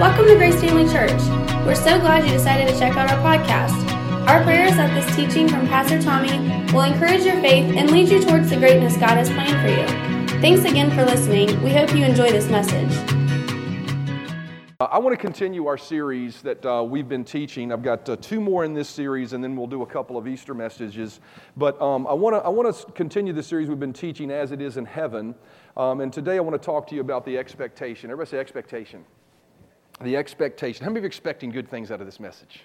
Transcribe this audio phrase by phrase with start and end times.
[0.00, 1.20] Welcome to Grace Family Church.
[1.64, 3.88] We're so glad you decided to check out our podcast.
[4.26, 6.30] Our prayer is that this teaching from Pastor Tommy
[6.72, 10.40] will encourage your faith and lead you towards the greatness God has planned for you.
[10.40, 11.62] Thanks again for listening.
[11.62, 12.90] We hope you enjoy this message.
[14.80, 17.70] Uh, I want to continue our series that uh, we've been teaching.
[17.70, 20.26] I've got uh, two more in this series, and then we'll do a couple of
[20.26, 21.20] Easter messages.
[21.56, 24.50] But um, I want to I want to continue the series we've been teaching as
[24.50, 25.36] it is in heaven.
[25.76, 28.10] Um, and today I want to talk to you about the expectation.
[28.10, 29.04] Everybody say expectation.
[30.02, 30.84] The expectation.
[30.84, 32.60] How many of you are expecting good things out of this message?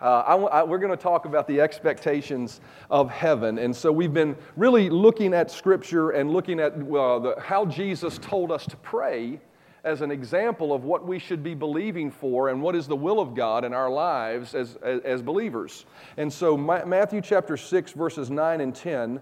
[0.00, 3.58] Uh, I, I, we're going to talk about the expectations of heaven.
[3.58, 8.18] And so we've been really looking at Scripture and looking at uh, the, how Jesus
[8.18, 9.40] told us to pray
[9.84, 13.20] as an example of what we should be believing for and what is the will
[13.20, 15.86] of God in our lives as, as, as believers.
[16.16, 19.20] And so, Ma- Matthew chapter 6, verses 9 and 10.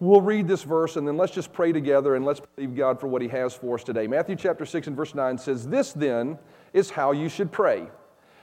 [0.00, 3.06] We'll read this verse and then let's just pray together and let's believe God for
[3.06, 4.06] what He has for us today.
[4.06, 6.38] Matthew chapter 6 and verse 9 says, This then
[6.72, 7.86] is how you should pray.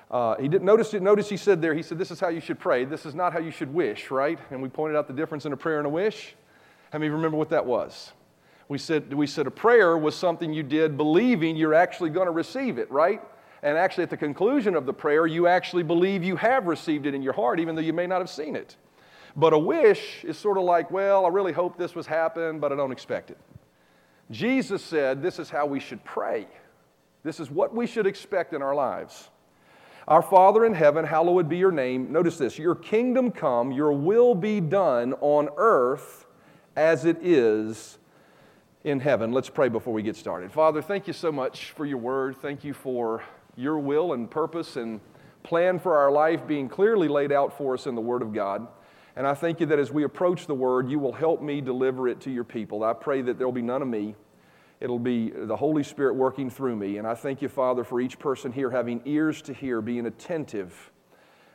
[0.09, 2.41] Uh, he didn't notice, it, notice he said there, he said, This is how you
[2.41, 2.85] should pray.
[2.85, 4.39] This is not how you should wish, right?
[4.49, 6.35] And we pointed out the difference in a prayer and a wish.
[6.91, 8.11] How many remember what that was?
[8.67, 12.31] We said, we said a prayer was something you did believing you're actually going to
[12.31, 13.21] receive it, right?
[13.63, 17.13] And actually, at the conclusion of the prayer, you actually believe you have received it
[17.13, 18.75] in your heart, even though you may not have seen it.
[19.35, 22.71] But a wish is sort of like, well, I really hope this was happen, but
[22.71, 23.37] I don't expect it.
[24.29, 26.47] Jesus said this is how we should pray.
[27.23, 29.29] This is what we should expect in our lives.
[30.07, 32.11] Our Father in heaven, hallowed be your name.
[32.11, 36.25] Notice this your kingdom come, your will be done on earth
[36.75, 37.97] as it is
[38.83, 39.31] in heaven.
[39.31, 40.51] Let's pray before we get started.
[40.51, 42.37] Father, thank you so much for your word.
[42.37, 43.23] Thank you for
[43.55, 44.99] your will and purpose and
[45.43, 48.67] plan for our life being clearly laid out for us in the Word of God.
[49.15, 52.07] And I thank you that as we approach the Word, you will help me deliver
[52.07, 52.83] it to your people.
[52.83, 54.15] I pray that there will be none of me.
[54.79, 56.97] It'll be the Holy Spirit working through me.
[56.97, 60.91] And I thank you, Father, for each person here having ears to hear, being attentive,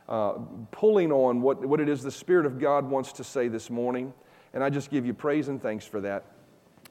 [0.08, 0.34] uh,
[0.70, 4.12] pulling on what, what it is the Spirit of God wants to say this morning.
[4.54, 6.24] And I just give you praise and thanks for that.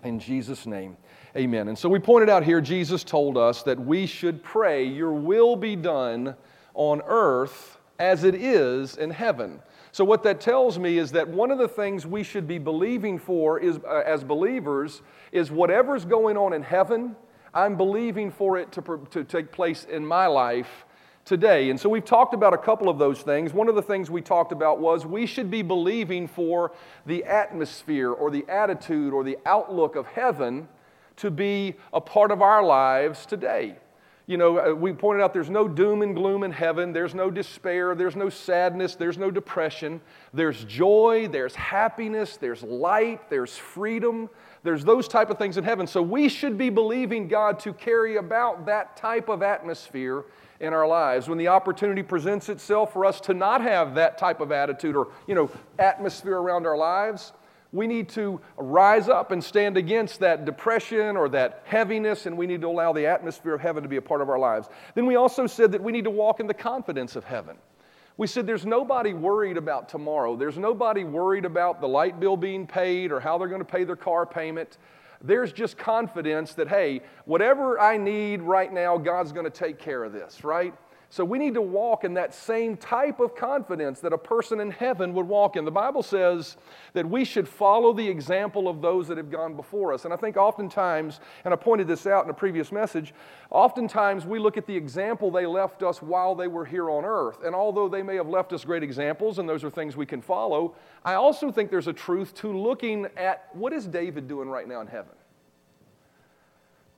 [0.03, 0.97] In Jesus' name,
[1.35, 1.67] amen.
[1.67, 5.55] And so we pointed out here, Jesus told us that we should pray, Your will
[5.55, 6.35] be done
[6.73, 9.61] on earth as it is in heaven.
[9.95, 13.17] So, what that tells me is that one of the things we should be believing
[13.17, 15.01] for is, uh, as believers
[15.31, 17.15] is whatever's going on in heaven,
[17.53, 20.83] I'm believing for it to, to take place in my life
[21.23, 21.69] today.
[21.69, 23.53] And so we've talked about a couple of those things.
[23.53, 26.73] One of the things we talked about was we should be believing for
[27.05, 30.67] the atmosphere or the attitude or the outlook of heaven
[31.15, 33.77] to be a part of our lives today.
[34.27, 36.93] You know, uh, we pointed out there's no doom and gloom in heaven.
[36.93, 37.93] There's no despair.
[37.93, 38.95] There's no sadness.
[38.95, 40.01] There's no depression.
[40.33, 41.27] There's joy.
[41.31, 42.37] There's happiness.
[42.37, 43.29] There's light.
[43.29, 44.29] There's freedom.
[44.63, 45.85] There's those type of things in heaven.
[45.85, 50.25] So we should be believing God to carry about that type of atmosphere
[50.59, 51.27] in our lives.
[51.27, 55.09] When the opportunity presents itself for us to not have that type of attitude or,
[55.27, 57.33] you know, atmosphere around our lives,
[57.75, 62.47] we need to rise up and stand against that depression or that heaviness, and we
[62.47, 64.69] need to allow the atmosphere of heaven to be a part of our lives.
[64.95, 67.57] Then we also said that we need to walk in the confidence of heaven.
[68.17, 70.37] We said there's nobody worried about tomorrow.
[70.37, 73.83] There's nobody worried about the light bill being paid or how they're going to pay
[73.83, 74.77] their car payment.
[75.21, 80.03] There's just confidence that, hey, whatever I need right now, God's going to take care
[80.03, 80.73] of this, right?
[81.15, 84.69] So we need to walk in that same type of confidence that a person in
[84.69, 85.63] heaven would walk in.
[85.63, 86.57] The Bible says
[86.91, 90.03] that we should follow the example of those that have gone before us.
[90.03, 93.13] And I think oftentimes, and I pointed this out in a previous message,
[93.49, 97.45] oftentimes we look at the example they left us while they were here on earth.
[97.45, 100.21] And although they may have left us great examples, and those are things we can
[100.21, 100.75] follow,
[101.05, 104.81] I also think there's a truth to looking at what is David doing right now
[104.81, 105.15] in heaven?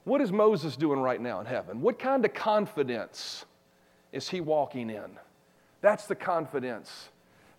[0.05, 1.81] What is Moses doing right now in heaven?
[1.81, 3.45] What kind of confidence?
[4.11, 5.17] Is he walking in?
[5.81, 7.09] That's the confidence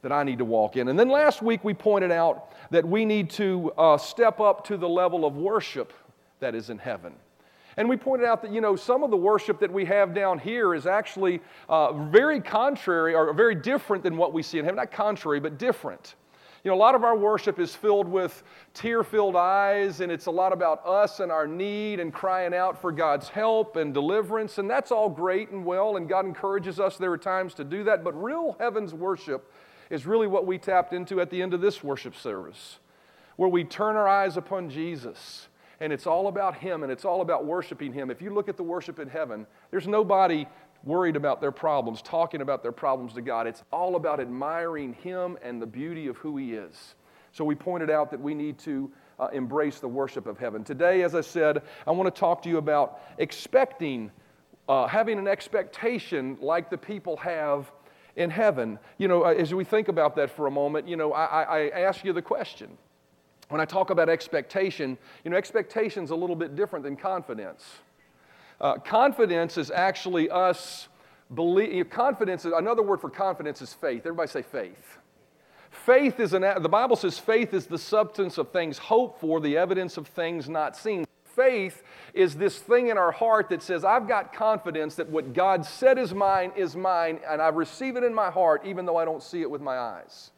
[0.02, 0.88] that I need to walk in.
[0.88, 4.76] And then last week we pointed out that we need to uh, step up to
[4.76, 5.92] the level of worship
[6.40, 7.14] that is in heaven.
[7.76, 10.38] And we pointed out that, you know, some of the worship that we have down
[10.38, 14.76] here is actually uh, very contrary or very different than what we see in heaven.
[14.76, 16.16] Not contrary, but different.
[16.64, 18.42] You know, a lot of our worship is filled with
[18.74, 22.80] tear filled eyes, and it's a lot about us and our need and crying out
[22.80, 24.58] for God's help and deliverance.
[24.58, 27.84] And that's all great and well, and God encourages us there are times to do
[27.84, 28.02] that.
[28.02, 29.52] But real heaven's worship
[29.88, 32.80] is really what we tapped into at the end of this worship service,
[33.36, 35.48] where we turn our eyes upon Jesus.
[35.80, 38.10] And it's all about Him and it's all about worshiping Him.
[38.10, 40.44] If you look at the worship in heaven, there's nobody
[40.84, 43.46] worried about their problems, talking about their problems to God.
[43.46, 46.94] It's all about admiring Him and the beauty of who He is.
[47.32, 50.64] So we pointed out that we need to uh, embrace the worship of heaven.
[50.64, 54.10] Today, as I said, I want to talk to you about expecting
[54.68, 57.72] uh, having an expectation like the people have
[58.16, 58.78] in heaven.
[58.98, 62.04] You know, as we think about that for a moment, you know, I, I ask
[62.04, 62.76] you the question.
[63.48, 67.64] When I talk about expectation, you know, expectation is a little bit different than confidence.
[68.60, 70.88] Uh, confidence is actually us
[71.34, 71.90] believe.
[71.90, 72.44] Confidence.
[72.44, 74.00] Another word for confidence is faith.
[74.00, 74.98] Everybody say faith.
[75.70, 76.42] Faith is an.
[76.42, 80.48] The Bible says faith is the substance of things hoped for, the evidence of things
[80.48, 81.04] not seen
[81.38, 81.84] faith
[82.14, 85.96] is this thing in our heart that says, I've got confidence that what God said
[85.96, 89.22] is mine is mine, and I receive it in my heart even though I don't
[89.22, 90.32] see it with my eyes.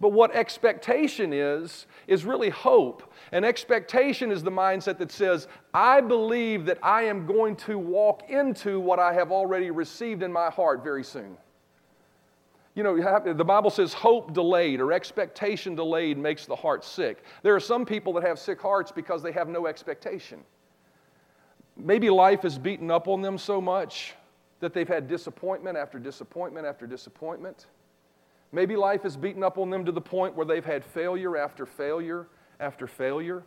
[0.00, 3.12] But what expectation is, is really hope.
[3.32, 8.28] And expectation is the mindset that says, I believe that I am going to walk
[8.28, 11.36] into what I have already received in my heart very soon.
[12.74, 17.24] You know, the Bible says hope delayed or expectation delayed makes the heart sick.
[17.42, 20.40] There are some people that have sick hearts because they have no expectation.
[21.74, 24.14] Maybe life has beaten up on them so much
[24.60, 27.66] that they've had disappointment after disappointment after disappointment.
[28.52, 31.66] Maybe life has beaten up on them to the point where they've had failure after
[31.66, 32.26] failure
[32.60, 33.42] after failure.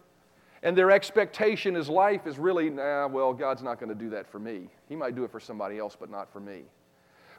[0.62, 4.28] And their expectation is life is really, nah, well, God's not going to do that
[4.28, 4.68] for me.
[4.90, 6.64] He might do it for somebody else, but not for me.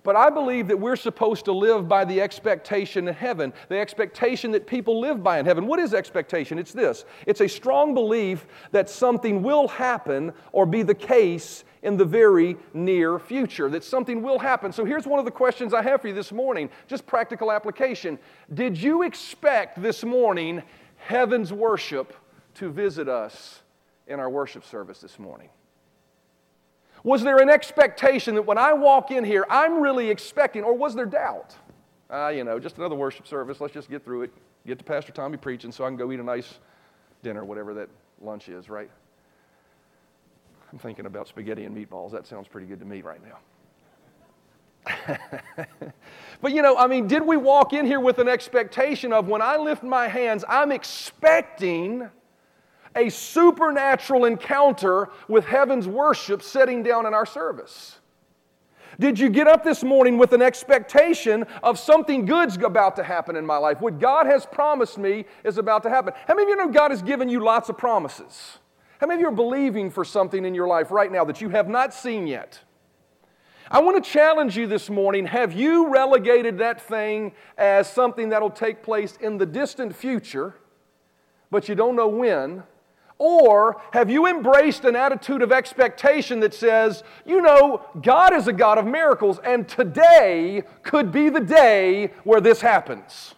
[0.02, 4.50] But I believe that we're supposed to live by the expectation in heaven, the expectation
[4.52, 5.66] that people live by in heaven.
[5.66, 6.58] What is expectation?
[6.58, 11.96] It's this it's a strong belief that something will happen or be the case in
[11.96, 14.72] the very near future, that something will happen.
[14.72, 18.18] So here's one of the questions I have for you this morning, just practical application.
[18.52, 20.62] Did you expect this morning
[20.96, 22.14] heaven's worship
[22.54, 23.62] to visit us
[24.06, 25.48] in our worship service this morning?
[27.02, 30.94] Was there an expectation that when I walk in here, I'm really expecting, or was
[30.94, 31.56] there doubt?
[32.10, 33.60] Uh, you know, just another worship service.
[33.60, 34.32] Let's just get through it.
[34.66, 36.58] Get to Pastor Tommy preaching so I can go eat a nice
[37.22, 37.88] dinner, whatever that
[38.20, 38.90] lunch is, right?
[40.72, 42.12] I'm thinking about spaghetti and meatballs.
[42.12, 43.38] That sounds pretty good to me right now.
[46.40, 49.42] but you know, I mean, did we walk in here with an expectation of when
[49.42, 52.08] I lift my hands, I'm expecting
[52.96, 57.98] a supernatural encounter with heaven's worship sitting down in our service?
[58.98, 63.34] Did you get up this morning with an expectation of something good's about to happen
[63.34, 63.80] in my life?
[63.80, 66.12] What God has promised me is about to happen.
[66.26, 68.58] How many of you know God has given you lots of promises?
[68.98, 71.48] How many of you are believing for something in your life right now that you
[71.48, 72.60] have not seen yet?
[73.70, 75.26] I want to challenge you this morning.
[75.26, 80.56] Have you relegated that thing as something that'll take place in the distant future,
[81.50, 82.64] but you don't know when?
[83.22, 88.52] Or have you embraced an attitude of expectation that says, you know, God is a
[88.52, 93.34] God of miracles, and today could be the day where this happens?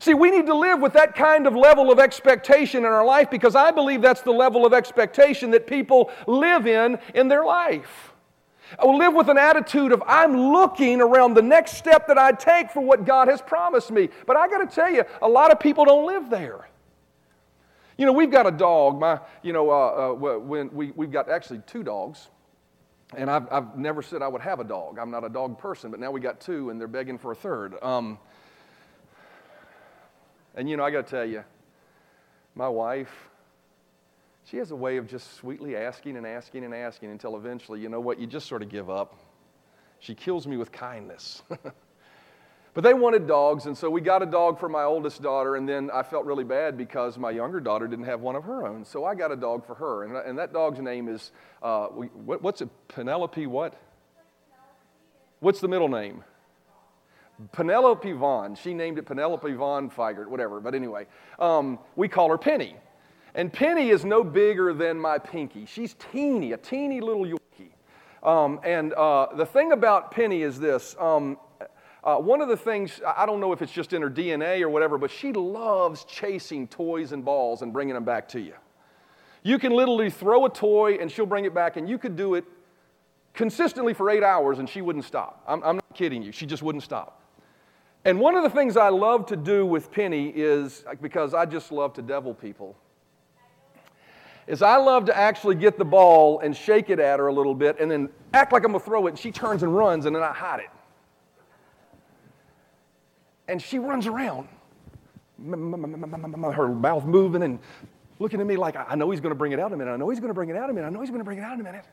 [0.00, 3.30] See, we need to live with that kind of level of expectation in our life
[3.30, 8.14] because I believe that's the level of expectation that people live in in their life.
[8.80, 12.32] I will live with an attitude of I'm looking around the next step that I
[12.32, 14.08] take for what God has promised me.
[14.26, 16.66] But I got to tell you, a lot of people don't live there.
[17.96, 18.98] You know, we've got a dog.
[18.98, 22.28] My, you know, uh, uh, when we, we've got actually two dogs.
[23.16, 24.98] And I've, I've never said I would have a dog.
[24.98, 27.34] I'm not a dog person, but now we got two and they're begging for a
[27.34, 27.74] third.
[27.82, 28.18] Um,
[30.56, 31.44] and, you know, I got to tell you,
[32.54, 33.30] my wife,
[34.44, 37.88] she has a way of just sweetly asking and asking and asking until eventually, you
[37.88, 39.18] know what, you just sort of give up.
[40.00, 41.42] She kills me with kindness.
[42.74, 45.68] But they wanted dogs, and so we got a dog for my oldest daughter, and
[45.68, 48.84] then I felt really bad because my younger daughter didn't have one of her own.
[48.84, 51.30] So I got a dog for her, and, and that dog's name is,
[51.62, 53.80] uh, what, what's it, Penelope what?
[55.38, 56.24] What's the middle name?
[57.52, 58.56] Penelope Vaughn.
[58.56, 60.60] She named it Penelope Vaughn Feigert, whatever.
[60.60, 61.06] But anyway,
[61.38, 62.76] um, we call her Penny.
[63.36, 65.66] And Penny is no bigger than my pinky.
[65.66, 67.72] She's teeny, a teeny little Yorkie.
[68.22, 71.36] Um, and uh, the thing about Penny is this um,
[72.04, 74.68] uh, one of the things, I don't know if it's just in her DNA or
[74.68, 78.52] whatever, but she loves chasing toys and balls and bringing them back to you.
[79.42, 82.34] You can literally throw a toy and she'll bring it back, and you could do
[82.34, 82.44] it
[83.32, 85.42] consistently for eight hours and she wouldn't stop.
[85.48, 87.22] I'm, I'm not kidding you, she just wouldn't stop.
[88.04, 91.72] And one of the things I love to do with Penny is because I just
[91.72, 92.76] love to devil people
[94.46, 97.54] is I love to actually get the ball and shake it at her a little
[97.54, 100.14] bit and then act like I'm gonna throw it and she turns and runs and
[100.14, 100.68] then I hide it
[103.48, 104.48] and she runs around,
[105.38, 107.58] her mouth moving and
[108.18, 109.92] looking at me like, I know he's going to bring it out in a minute.
[109.92, 110.86] I know he's going to bring it out in a minute.
[110.86, 111.84] I know he's going to bring it out in a minute.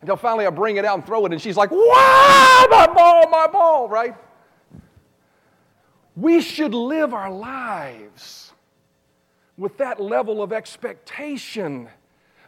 [0.00, 3.28] Until finally I bring it out and throw it, and she's like, Wow, my ball,
[3.30, 4.14] my ball, right?
[6.16, 8.52] We should live our lives
[9.56, 11.88] with that level of expectation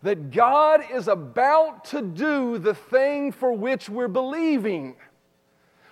[0.03, 4.97] that God is about to do the thing for which we're believing.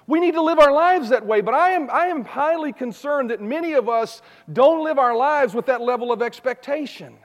[0.06, 3.30] We need to live our lives that way, but I am, I am highly concerned
[3.30, 4.20] that many of us
[4.52, 7.16] don't live our lives with that level of expectation.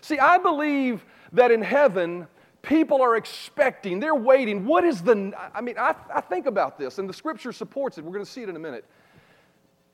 [0.00, 2.26] See, I believe that in heaven,
[2.62, 4.66] people are expecting, they're waiting.
[4.66, 8.04] What is the, I mean, I, I think about this, and the scripture supports it.
[8.04, 8.84] We're going to see it in a minute.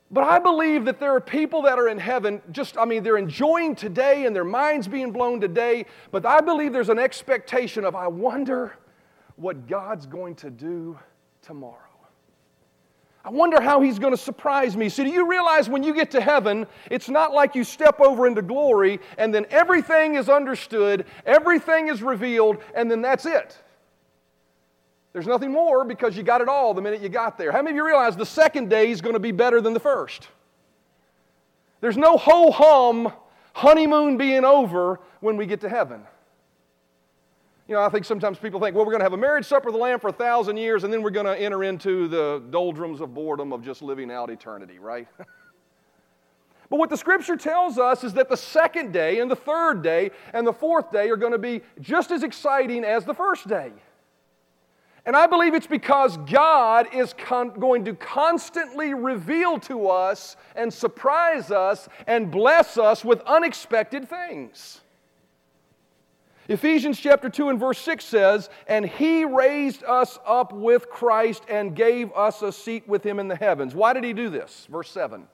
[0.09, 3.17] But I believe that there are people that are in heaven, just, I mean, they're
[3.17, 7.93] enjoying today and their minds being blown today, but I believe there's an expectation of,
[7.93, 8.77] I wonder
[9.35, 10.97] what God's going to do
[11.41, 11.86] tomorrow.
[13.27, 14.87] I wonder how he's going to surprise me.
[14.87, 18.25] So, do you realize when you get to heaven, it's not like you step over
[18.25, 23.57] into glory and then everything is understood, everything is revealed, and then that's it?
[25.11, 27.51] There's nothing more because you got it all the minute you got there.
[27.51, 29.79] How many of you realize the second day is going to be better than the
[29.81, 30.29] first?
[31.81, 33.11] There's no ho hum
[33.51, 36.01] honeymoon being over when we get to heaven.
[37.67, 39.67] You know, I think sometimes people think, well, we're going to have a marriage supper
[39.67, 42.41] of the Lamb for a thousand years, and then we're going to enter into the
[42.49, 45.05] doldrums of boredom of just living out eternity, right?
[46.69, 50.11] but what the scripture tells us is that the second day, and the third day,
[50.33, 53.73] and the fourth day are going to be just as exciting as the first day.
[55.05, 60.73] And I believe it's because God is con- going to constantly reveal to us and
[60.73, 64.81] surprise us and bless us with unexpected things.
[66.49, 71.75] Ephesians chapter 2 and verse 6 says, And he raised us up with Christ and
[71.75, 73.75] gave us a seat with him in the heavens.
[73.75, 74.67] Why did he do this?
[74.71, 75.27] Verse 7.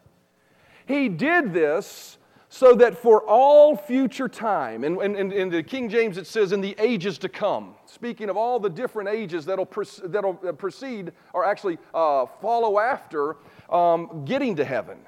[0.88, 2.18] He did this
[2.50, 6.76] so that for all future time, and in the King James it says, in the
[6.78, 9.68] ages to come, speaking of all the different ages that'll,
[10.04, 13.38] that'll uh, proceed or actually uh, follow after
[13.72, 15.00] um, getting to heaven,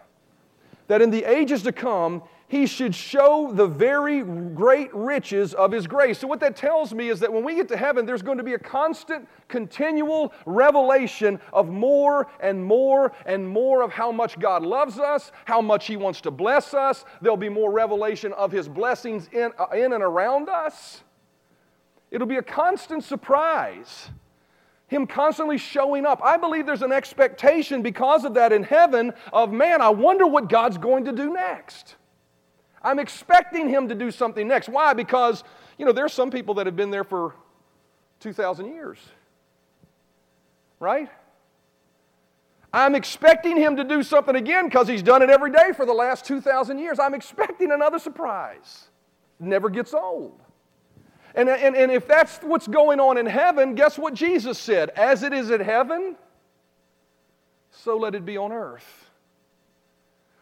[0.88, 2.24] that in the ages to come,
[2.56, 6.20] he should show the very great riches of his grace.
[6.20, 8.46] So, what that tells me is that when we get to heaven, there's going to
[8.46, 14.64] be a constant, continual revelation of more and more and more of how much God
[14.64, 17.04] loves us, how much he wants to bless us.
[17.22, 21.04] There'll be more revelation of his blessings in, uh, in and around us.
[22.10, 24.10] It'll be a constant surprise.
[24.88, 26.22] Him constantly showing up.
[26.24, 30.48] I believe there's an expectation because of that in heaven of, man, I wonder what
[30.48, 31.98] God's going to do next.
[32.86, 34.70] I'm expecting him to do something next.
[34.70, 34.94] Why?
[34.94, 35.44] Because,
[35.78, 37.34] you know, there's some people that have been there for
[38.20, 39.00] 2,000 years.
[40.80, 41.10] Right?
[42.72, 45.94] I'm expecting him to do something again because he's done it every day for the
[45.94, 47.00] last 2,000 years.
[47.00, 48.90] I'm expecting another surprise.
[49.40, 50.40] Never gets old.
[51.34, 54.90] And, and, and if that's what's going on in heaven, guess what Jesus said?
[54.92, 56.16] As it is in heaven,
[57.72, 59.05] so let it be on earth.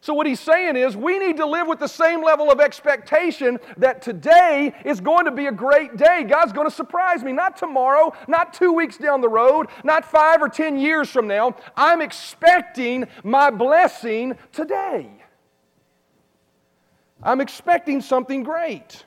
[0.03, 3.57] So, what he's saying is, we need to live with the same level of expectation
[3.77, 6.25] that today is going to be a great day.
[6.25, 7.31] God's going to surprise me.
[7.31, 11.55] Not tomorrow, not two weeks down the road, not five or ten years from now.
[11.77, 15.09] I'm expecting my blessing today.
[17.23, 19.05] I'm expecting something great.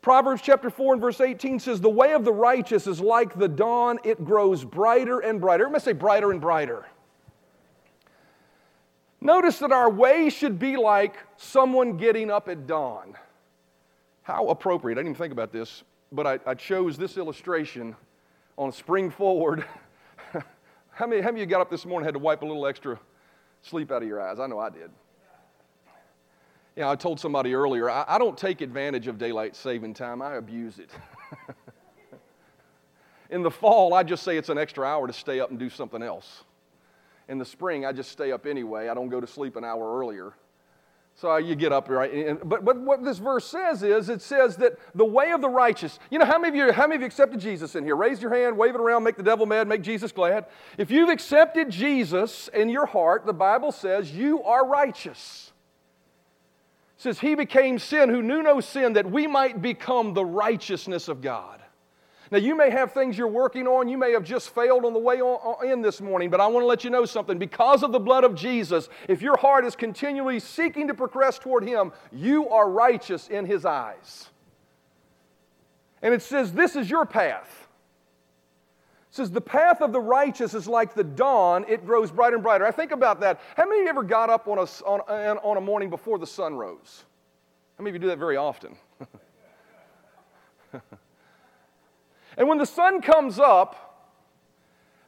[0.00, 3.48] Proverbs chapter 4 and verse 18 says, The way of the righteous is like the
[3.48, 5.64] dawn, it grows brighter and brighter.
[5.64, 6.86] Everybody say brighter and brighter.
[9.26, 13.16] Notice that our way should be like someone getting up at dawn.
[14.22, 14.94] How appropriate.
[14.94, 17.96] I didn't even think about this, but I, I chose this illustration
[18.56, 19.64] on spring forward.
[20.92, 22.68] how, many, how many of you got up this morning had to wipe a little
[22.68, 23.00] extra
[23.62, 24.38] sleep out of your eyes?
[24.38, 24.92] I know I did.
[26.76, 30.36] Yeah, I told somebody earlier, I, I don't take advantage of daylight saving time, I
[30.36, 30.90] abuse it.
[33.30, 35.68] In the fall, I just say it's an extra hour to stay up and do
[35.68, 36.44] something else.
[37.28, 38.88] In the spring, I just stay up anyway.
[38.88, 40.34] I don't go to sleep an hour earlier.
[41.16, 42.38] So you get up, right?
[42.46, 45.98] But, but what this verse says is it says that the way of the righteous,
[46.10, 47.96] you know, how many of you, how many of you accepted Jesus in here?
[47.96, 50.44] Raise your hand, wave it around, make the devil mad, make Jesus glad.
[50.76, 55.52] If you've accepted Jesus in your heart, the Bible says you are righteous.
[56.98, 61.08] It says he became sin who knew no sin that we might become the righteousness
[61.08, 61.62] of God.
[62.30, 63.88] Now, you may have things you're working on.
[63.88, 65.20] You may have just failed on the way
[65.70, 67.38] in this morning, but I want to let you know something.
[67.38, 71.64] Because of the blood of Jesus, if your heart is continually seeking to progress toward
[71.64, 74.28] Him, you are righteous in His eyes.
[76.02, 77.68] And it says, This is your path.
[79.10, 82.42] It says, The path of the righteous is like the dawn, it grows brighter and
[82.42, 82.66] brighter.
[82.66, 83.40] I think about that.
[83.56, 85.00] How many of you ever got up on a, on,
[85.38, 87.04] on a morning before the sun rose?
[87.78, 88.74] How many of you do that very often?
[92.36, 93.86] And when the sun comes up,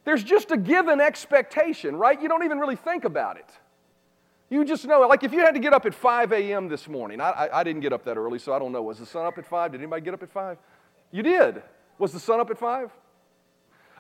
[0.05, 2.21] there's just a given expectation, right?
[2.21, 3.51] You don't even really think about it.
[4.51, 5.09] You just know it.
[5.09, 6.69] Like if you had to get up at 5 a.m.
[6.69, 8.81] this morning, I, I, I, didn't get up that early, so I don't know.
[8.81, 9.73] Was the sun up at 5?
[9.73, 10.57] Did anybody get up at 5?
[11.11, 11.63] You did.
[11.99, 12.91] Was the sun up at 5?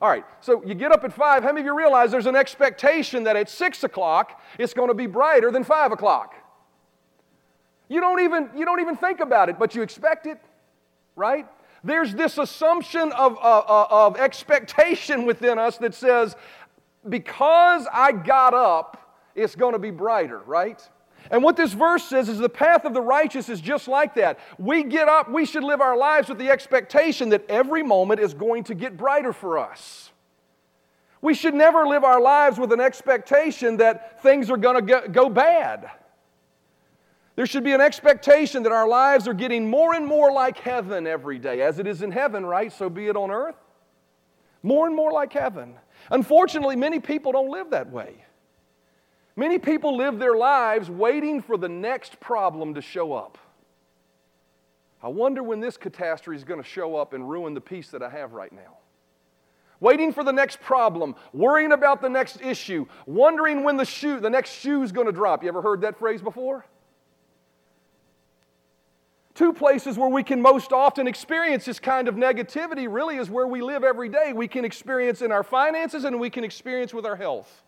[0.00, 1.42] All right, so you get up at 5.
[1.42, 4.94] How many of you realize there's an expectation that at 6 o'clock it's going to
[4.94, 6.34] be brighter than 5 o'clock?
[7.88, 10.40] You don't even, you don't even think about it, but you expect it,
[11.16, 11.46] right?
[11.84, 16.36] There's this assumption of, uh, uh, of expectation within us that says,
[17.08, 20.80] because I got up, it's going to be brighter, right?
[21.30, 24.38] And what this verse says is the path of the righteous is just like that.
[24.58, 28.34] We get up, we should live our lives with the expectation that every moment is
[28.34, 30.10] going to get brighter for us.
[31.20, 35.28] We should never live our lives with an expectation that things are going to go
[35.28, 35.90] bad.
[37.38, 41.06] There should be an expectation that our lives are getting more and more like heaven
[41.06, 41.62] every day.
[41.62, 42.72] As it is in heaven, right?
[42.72, 43.54] So be it on earth.
[44.64, 45.76] More and more like heaven.
[46.10, 48.24] Unfortunately, many people don't live that way.
[49.36, 53.38] Many people live their lives waiting for the next problem to show up.
[55.00, 58.02] I wonder when this catastrophe is going to show up and ruin the peace that
[58.02, 58.78] I have right now.
[59.78, 64.28] Waiting for the next problem, worrying about the next issue, wondering when the shoe, the
[64.28, 65.44] next shoe is going to drop.
[65.44, 66.66] You ever heard that phrase before?
[69.38, 73.46] Two places where we can most often experience this kind of negativity really is where
[73.46, 74.32] we live every day.
[74.32, 77.62] We can experience in our finances and we can experience with our health.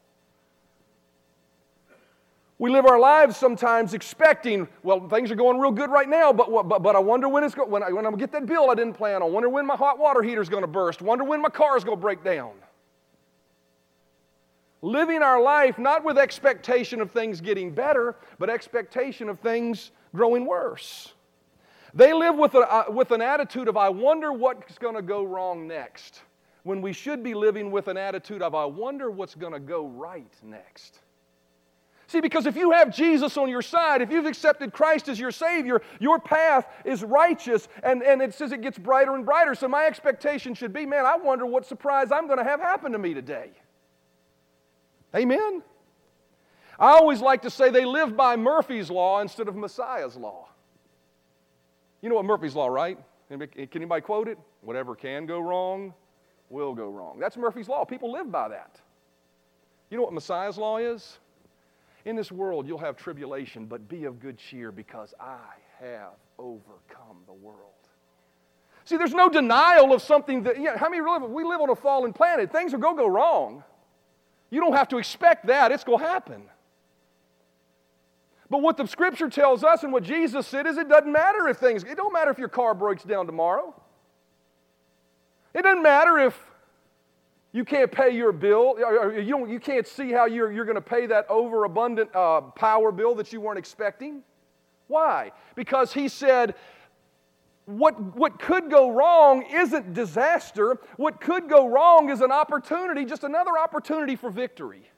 [2.59, 6.51] We live our lives sometimes expecting, well, things are going real good right now, but,
[6.51, 8.47] but, but I wonder when it's going, when, I, when I'm going to get that
[8.47, 9.33] bill I didn't plan on.
[9.33, 11.01] Wonder when my hot water heater is going to burst.
[11.01, 12.51] Wonder when my car is going to break down.
[14.83, 20.47] Living our life not with expectation of things getting better, but expectation of things growing
[20.47, 21.15] worse.
[21.95, 25.25] They live with, a, uh, with an attitude of, I wonder what's going to go
[25.25, 26.23] wrong next,
[26.63, 29.87] when we should be living with an attitude of, I wonder what's going to go
[29.87, 31.01] right next.
[32.07, 35.31] See, because if you have Jesus on your side, if you've accepted Christ as your
[35.31, 39.55] Savior, your path is righteous, and, and it says it gets brighter and brighter.
[39.55, 42.91] So my expectation should be, man, I wonder what surprise I'm going to have happen
[42.93, 43.51] to me today.
[45.15, 45.63] Amen?
[46.81, 50.49] I always like to say they live by Murphy's Law instead of Messiah's Law.
[52.03, 52.99] You know what Murphy's Law, right?
[53.29, 54.39] Can anybody quote it?
[54.63, 55.95] Whatever can go wrong
[56.49, 57.19] will go wrong.
[57.21, 57.85] That's Murphy's Law.
[57.85, 58.81] People live by that.
[59.91, 61.19] You know what Messiah's Law is?
[62.05, 65.39] In this world, you'll have tribulation, but be of good cheer because I
[65.81, 67.59] have overcome the world.
[68.85, 71.23] See, there's no denial of something that, yeah, how many live?
[71.31, 72.51] We live on a fallen planet.
[72.51, 73.63] Things are going to go wrong.
[74.49, 76.43] You don't have to expect that, it's going to happen.
[78.51, 81.59] But what the scripture tells us and what Jesus said is it doesn't matter if
[81.59, 83.75] things, it don't matter if your car breaks down tomorrow.
[85.55, 86.37] It doesn't matter if
[87.53, 88.77] you can't pay your bill,
[89.17, 93.15] you, you can't see how you're, you're going to pay that overabundant uh, power bill
[93.17, 94.23] that you weren't expecting.
[94.87, 95.33] Why?
[95.55, 96.55] Because he said,
[97.67, 100.79] what, what could go wrong isn't disaster.
[100.97, 104.90] What could go wrong is an opportunity, just another opportunity for victory.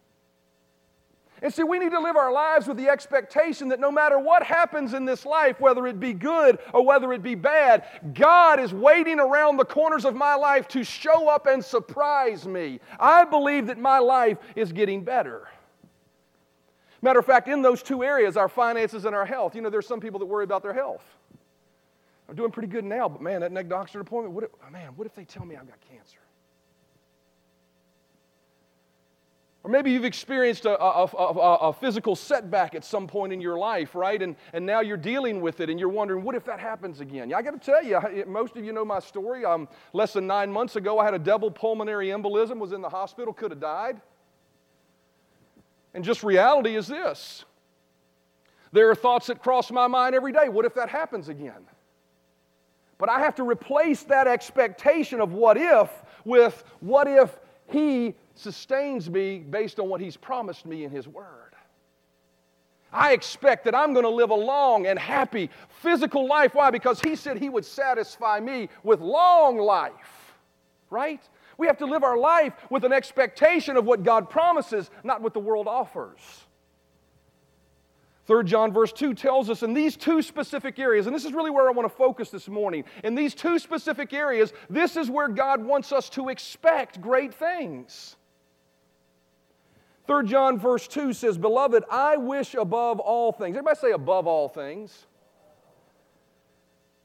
[1.42, 4.44] And see, we need to live our lives with the expectation that no matter what
[4.44, 8.72] happens in this life, whether it be good or whether it be bad, God is
[8.72, 12.78] waiting around the corners of my life to show up and surprise me.
[12.98, 15.48] I believe that my life is getting better.
[17.02, 19.88] Matter of fact, in those two areas, our finances and our health, you know, there's
[19.88, 21.02] some people that worry about their health.
[22.28, 25.08] I'm doing pretty good now, but man, that next doctor appointment, what if, man, what
[25.08, 26.18] if they tell me I've got cancer?
[29.64, 33.56] Or maybe you've experienced a, a, a, a, physical setback at some point in your
[33.56, 34.20] life, right?
[34.20, 37.30] And, and now you're dealing with it and you're wondering, what if that happens again?
[37.30, 39.44] Yeah, I got to tell you, most of you know my story.
[39.44, 42.88] Um, less than nine months ago, I had a double pulmonary embolism, was in the
[42.88, 44.00] hospital, could have died.
[45.94, 47.44] And just reality is this
[48.72, 50.48] there are thoughts that cross my mind every day.
[50.48, 51.66] What if that happens again?
[52.98, 55.90] But I have to replace that expectation of what if
[56.24, 61.54] with what if he sustains me based on what He's promised me in His Word.
[62.92, 65.48] I expect that I'm going to live a long and happy
[65.80, 66.54] physical life.
[66.54, 66.70] Why?
[66.70, 70.34] Because He said He would satisfy me with long life,
[70.90, 71.22] right?
[71.56, 75.32] We have to live our life with an expectation of what God promises, not what
[75.32, 76.20] the world offers.
[78.26, 81.50] 3 John verse 2 tells us in these two specific areas, and this is really
[81.50, 82.84] where I want to focus this morning.
[83.02, 88.16] In these two specific areas, this is where God wants us to expect great things.
[90.06, 93.56] 3 John verse 2 says, Beloved, I wish above all things.
[93.56, 95.06] Everybody say above all things.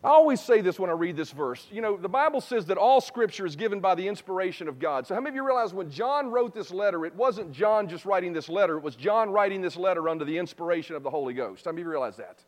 [0.03, 1.67] I always say this when I read this verse.
[1.71, 5.07] You know, the Bible says that all scripture is given by the inspiration of God.
[5.07, 8.05] So, how many of you realize when John wrote this letter, it wasn't John just
[8.05, 11.33] writing this letter, it was John writing this letter under the inspiration of the Holy
[11.33, 11.65] Ghost?
[11.65, 12.43] How many of you realize that?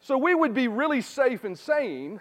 [0.00, 2.18] So, we would be really safe in saying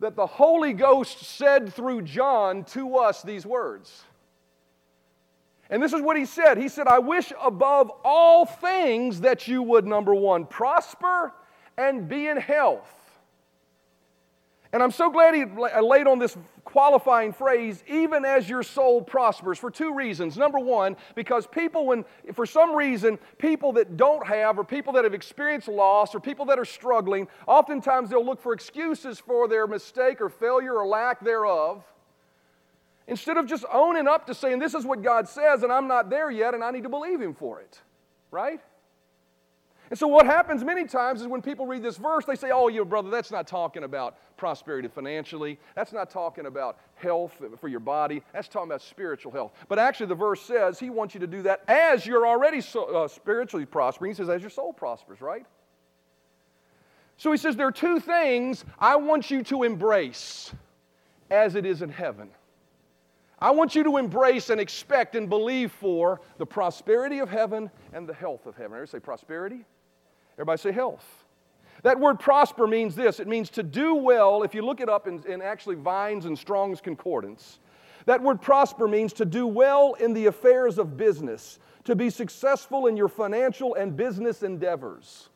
[0.00, 4.02] that the Holy Ghost said through John to us these words.
[5.70, 9.62] And this is what he said He said, I wish above all things that you
[9.62, 11.32] would, number one, prosper
[11.76, 12.94] and be in health.
[14.72, 19.00] And I'm so glad he uh, laid on this qualifying phrase, even as your soul
[19.00, 20.36] prospers, for two reasons.
[20.36, 22.04] Number one, because people, when,
[22.34, 26.44] for some reason, people that don't have, or people that have experienced loss, or people
[26.46, 31.24] that are struggling, oftentimes they'll look for excuses for their mistake or failure or lack
[31.24, 31.82] thereof.
[33.08, 36.10] Instead of just owning up to saying, This is what God says, and I'm not
[36.10, 37.80] there yet, and I need to believe Him for it.
[38.30, 38.60] Right?
[39.90, 42.68] And so, what happens many times is when people read this verse, they say, Oh,
[42.68, 45.58] you brother, that's not talking about prosperity financially.
[45.74, 48.22] That's not talking about health for your body.
[48.34, 49.52] That's talking about spiritual health.
[49.68, 52.84] But actually, the verse says He wants you to do that as you're already so,
[52.84, 54.10] uh, spiritually prospering.
[54.10, 55.46] He says, As your soul prospers, right?
[57.16, 60.52] So, He says, There are two things I want you to embrace
[61.30, 62.28] as it is in heaven.
[63.40, 68.08] I want you to embrace and expect and believe for the prosperity of heaven and
[68.08, 68.72] the health of heaven.
[68.72, 69.64] Everybody say prosperity?
[70.36, 71.24] Everybody say health.
[71.84, 74.42] That word prosper means this it means to do well.
[74.42, 77.60] If you look it up in, in actually Vines and Strong's Concordance,
[78.06, 82.86] that word prosper means to do well in the affairs of business, to be successful
[82.86, 85.28] in your financial and business endeavors.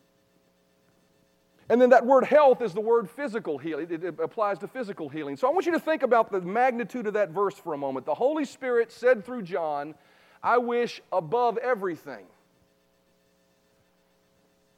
[1.72, 3.86] And then that word health is the word physical healing.
[3.88, 5.38] It, applies to physical healing.
[5.38, 8.04] So I want you to think about the magnitude of that verse for a moment.
[8.04, 9.94] The Holy Spirit said through John,
[10.42, 12.26] I wish above everything.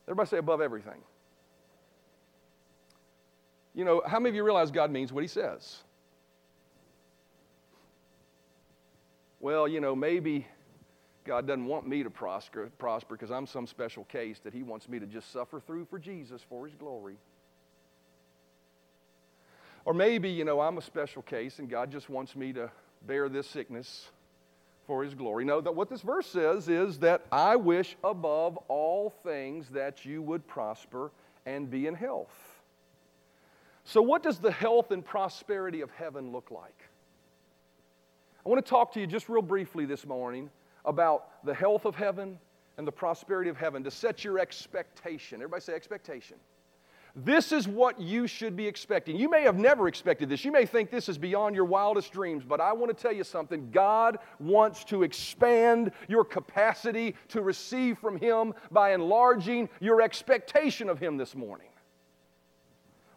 [0.06, 1.00] Everybody say above everything.
[3.74, 5.78] You know, how many of you realize God means what He says?
[9.40, 10.46] Well, you know, maybe
[11.24, 12.70] God doesn't want me to prosper
[13.10, 16.42] because I'm some special case that He wants me to just suffer through for Jesus
[16.48, 17.16] for His glory.
[19.86, 22.70] Or maybe, you know, I'm a special case and God just wants me to
[23.06, 24.08] bear this sickness
[24.86, 25.46] for His glory.
[25.46, 30.20] No, that what this verse says is that I wish above all things that you
[30.22, 31.10] would prosper
[31.46, 32.34] and be in health.
[33.84, 36.88] So, what does the health and prosperity of heaven look like?
[38.44, 40.50] I want to talk to you just real briefly this morning
[40.84, 42.38] about the health of heaven
[42.76, 45.36] and the prosperity of heaven to set your expectation.
[45.36, 46.36] Everybody say expectation.
[47.16, 49.16] This is what you should be expecting.
[49.16, 50.44] You may have never expected this.
[50.44, 53.22] You may think this is beyond your wildest dreams, but I want to tell you
[53.22, 53.70] something.
[53.70, 60.98] God wants to expand your capacity to receive from Him by enlarging your expectation of
[60.98, 61.68] Him this morning.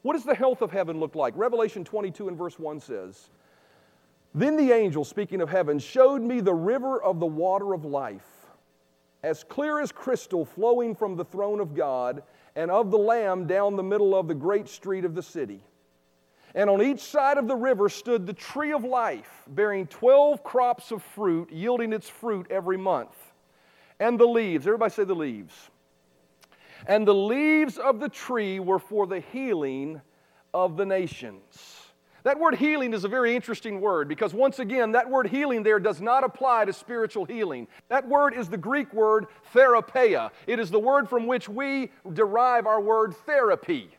[0.04, 1.36] What does the health of heaven look like?
[1.36, 3.32] Revelation 22 and verse 1 says,
[4.42, 8.46] then the angel, speaking of heaven, showed me the river of the water of life,
[9.24, 12.24] as clear as crystal, flowing from the throne of God
[12.56, 15.62] and of the Lamb down the middle of the great street of the city.
[16.56, 20.92] And on each side of the river stood the tree of life, bearing 12 crops
[20.92, 23.16] of fruit, yielding its fruit every month.
[24.00, 25.54] And the leaves, everybody say the leaves.
[26.88, 30.02] And the leaves of the tree were for the healing
[30.54, 31.77] of the nations.
[32.28, 35.80] That word healing is a very interesting word because, once again, that word healing there
[35.80, 37.70] does not apply to spiritual healing.
[37.88, 40.32] That word is the Greek word therapeia.
[40.46, 43.92] It is the word from which we derive our word therapy.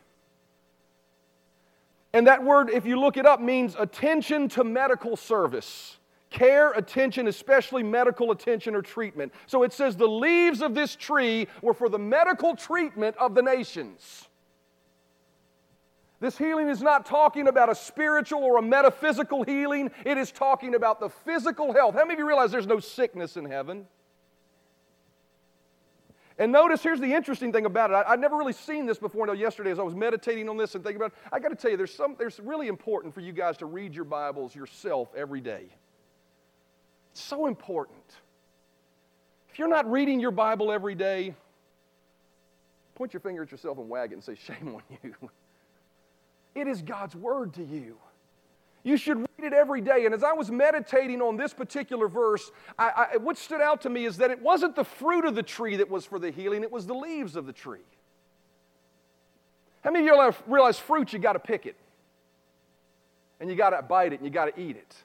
[2.13, 5.97] And that word, if you look it up, means attention to medical service.
[6.29, 9.33] Care, attention, especially medical attention or treatment.
[9.47, 13.41] So it says the leaves of this tree were for the medical treatment of the
[13.41, 14.28] nations.
[16.19, 20.75] This healing is not talking about a spiritual or a metaphysical healing, it is talking
[20.75, 21.95] about the physical health.
[21.95, 23.85] How many of you realize there's no sickness in heaven?
[26.37, 27.95] And notice, here's the interesting thing about it.
[27.95, 30.73] I, would never really seen this before until yesterday as I was meditating on this
[30.75, 31.17] and thinking about it.
[31.33, 33.93] I got to tell you, there's, some, there's really important for you guys to read
[33.93, 35.67] your Bibles yourself every day.
[37.11, 38.03] It's so important.
[39.51, 41.33] If you're not reading your Bible every day,
[42.95, 45.13] point your finger at yourself and wag it and say, Shame on you.
[46.55, 47.97] It is God's word to you.
[48.83, 50.05] You should read it every day.
[50.05, 53.89] And as I was meditating on this particular verse, I, I, what stood out to
[53.89, 56.63] me is that it wasn't the fruit of the tree that was for the healing,
[56.63, 57.79] it was the leaves of the tree.
[59.83, 61.75] How many of you realize fruit, you got to pick it?
[63.39, 64.95] And you got to bite it and you got to eat it.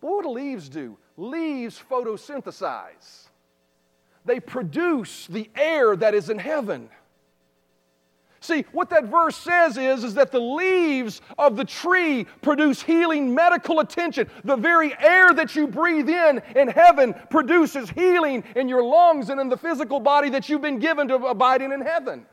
[0.00, 0.96] But what do leaves do?
[1.16, 3.26] Leaves photosynthesize,
[4.24, 6.90] they produce the air that is in heaven.
[8.40, 13.34] See, what that verse says is, is that the leaves of the tree produce healing
[13.34, 14.30] medical attention.
[14.44, 19.40] The very air that you breathe in in heaven produces healing in your lungs and
[19.40, 22.26] in the physical body that you've been given to abide in in heaven.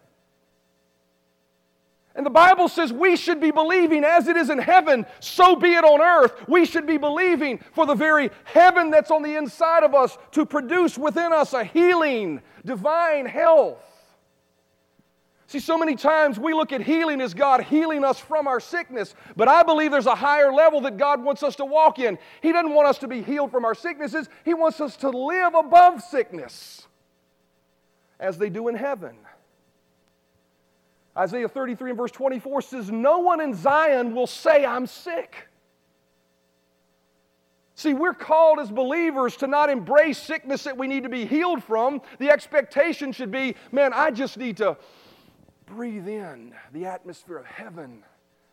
[2.15, 5.73] And the Bible says we should be believing as it is in heaven, so be
[5.73, 6.47] it on earth.
[6.47, 10.45] We should be believing for the very heaven that's on the inside of us to
[10.45, 13.94] produce within us a healing, divine health.
[15.55, 19.15] See, so many times we look at healing as God healing us from our sickness,
[19.37, 22.19] but I believe there's a higher level that God wants us to walk in.
[22.41, 25.55] He doesn't want us to be healed from our sicknesses, He wants us to live
[25.55, 26.85] above sickness
[28.19, 29.15] as they do in heaven.
[31.17, 35.47] Isaiah 33 and verse 24 says, No one in Zion will say, I'm sick.
[37.75, 41.63] See, we're called as believers to not embrace sickness that we need to be healed
[41.63, 42.01] from.
[42.19, 44.75] The expectation should be, man, I just need to
[45.65, 48.03] breathe in the atmosphere of heaven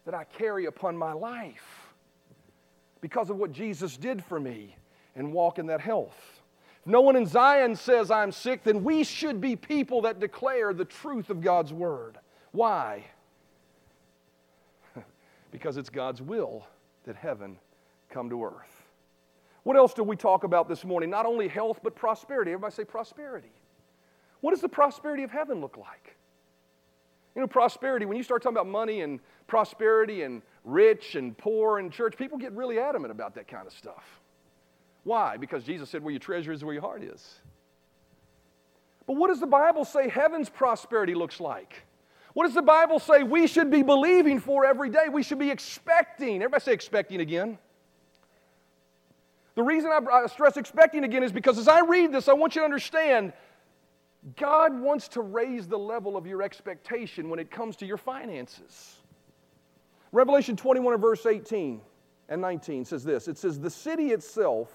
[0.04, 1.92] that I carry upon my life
[3.00, 4.76] because of what Jesus did for me
[5.14, 6.16] and walk in that health.
[6.80, 10.72] If no one in Zion says I'm sick, then we should be people that declare
[10.72, 12.18] the truth of God's word.
[12.52, 13.04] Why?
[15.50, 16.66] because it's God's will
[17.04, 17.58] that heaven
[18.10, 18.82] come to earth.
[19.62, 21.08] What else do we talk about this morning?
[21.08, 22.52] Not only health, but prosperity.
[22.52, 23.52] Everybody say prosperity.
[24.40, 26.16] What does the prosperity of heaven look like?
[27.34, 31.78] You know, prosperity, when you start talking about money and prosperity and rich and poor
[31.78, 34.20] and church, people get really adamant about that kind of stuff.
[35.04, 35.36] Why?
[35.36, 37.40] Because Jesus said, Where your treasure is, where your heart is.
[39.06, 41.74] But what does the Bible say heaven's prosperity looks like?
[42.34, 45.08] What does the Bible say we should be believing for every day?
[45.10, 46.36] We should be expecting.
[46.36, 47.58] Everybody say expecting again.
[49.54, 52.62] The reason I stress expecting again is because as I read this, I want you
[52.62, 53.34] to understand
[54.36, 58.98] God wants to raise the level of your expectation when it comes to your finances.
[60.12, 61.80] Revelation 21 and verse 18
[62.28, 64.68] and 19 says this it says, The city itself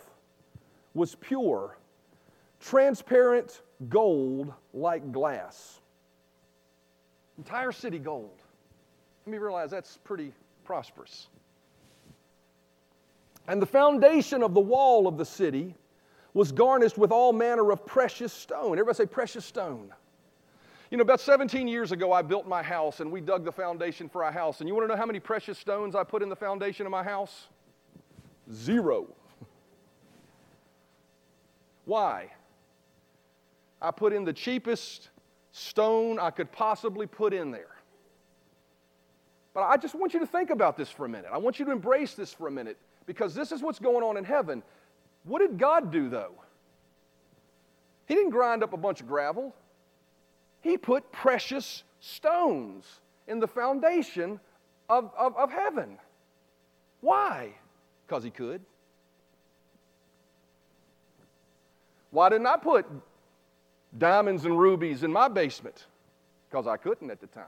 [0.94, 1.78] was pure,
[2.60, 5.80] transparent gold like glass.
[7.38, 8.42] Entire city gold.
[9.26, 10.34] Let me realize that's pretty
[10.66, 11.28] prosperous.
[13.48, 15.76] And the foundation of the wall of the city
[16.38, 18.74] was garnished with all manner of precious stone.
[18.74, 19.92] Everybody say precious stone.
[20.92, 24.08] You know, about 17 years ago, I built my house and we dug the foundation
[24.08, 24.60] for our house.
[24.60, 26.92] And you want to know how many precious stones I put in the foundation of
[26.92, 27.48] my house?
[28.54, 29.08] Zero.
[31.86, 32.32] Why?
[33.82, 35.10] I put in the cheapest
[35.52, 37.78] stone I could possibly put in there.
[39.56, 41.32] But I just want you to think about this for a minute.
[41.34, 44.18] I want you to embrace this for a minute because this is what's going on
[44.18, 44.62] in heaven.
[45.28, 46.32] What did God do, though?
[48.06, 49.54] He didn't grind up a bunch of gravel,
[50.62, 54.40] He put precious stones in the foundation
[54.90, 55.98] of, of, of heaven.
[57.02, 57.50] Why?
[58.08, 58.62] Because He could.
[62.12, 62.86] Why didn't I put
[63.98, 65.88] diamonds and rubies in my basement?
[66.50, 67.44] Because I couldn't at the time.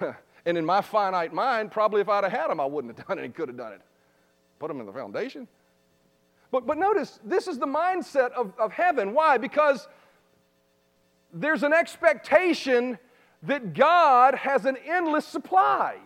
[0.46, 3.18] and in my finite mind, probably if I'd have had them, I wouldn't have done
[3.18, 3.82] it and could have done it
[4.58, 5.46] put them in the foundation.
[6.50, 9.12] But, but notice, this is the mindset of, of heaven.
[9.12, 9.38] Why?
[9.38, 9.86] Because
[11.32, 12.98] there's an expectation
[13.42, 15.98] that God has an endless supply.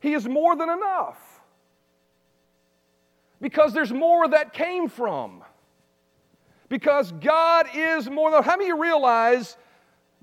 [0.00, 1.18] He is more than enough.
[3.40, 5.42] Because there's more that came from.
[6.68, 8.42] Because God is more than.
[8.42, 9.56] How many of you realize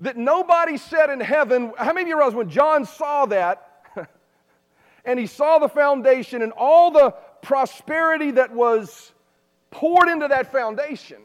[0.00, 1.72] that nobody said in heaven?
[1.76, 3.73] How many of you realize when John saw that,
[5.04, 7.10] and he saw the foundation and all the
[7.42, 9.12] prosperity that was
[9.70, 11.18] poured into that foundation.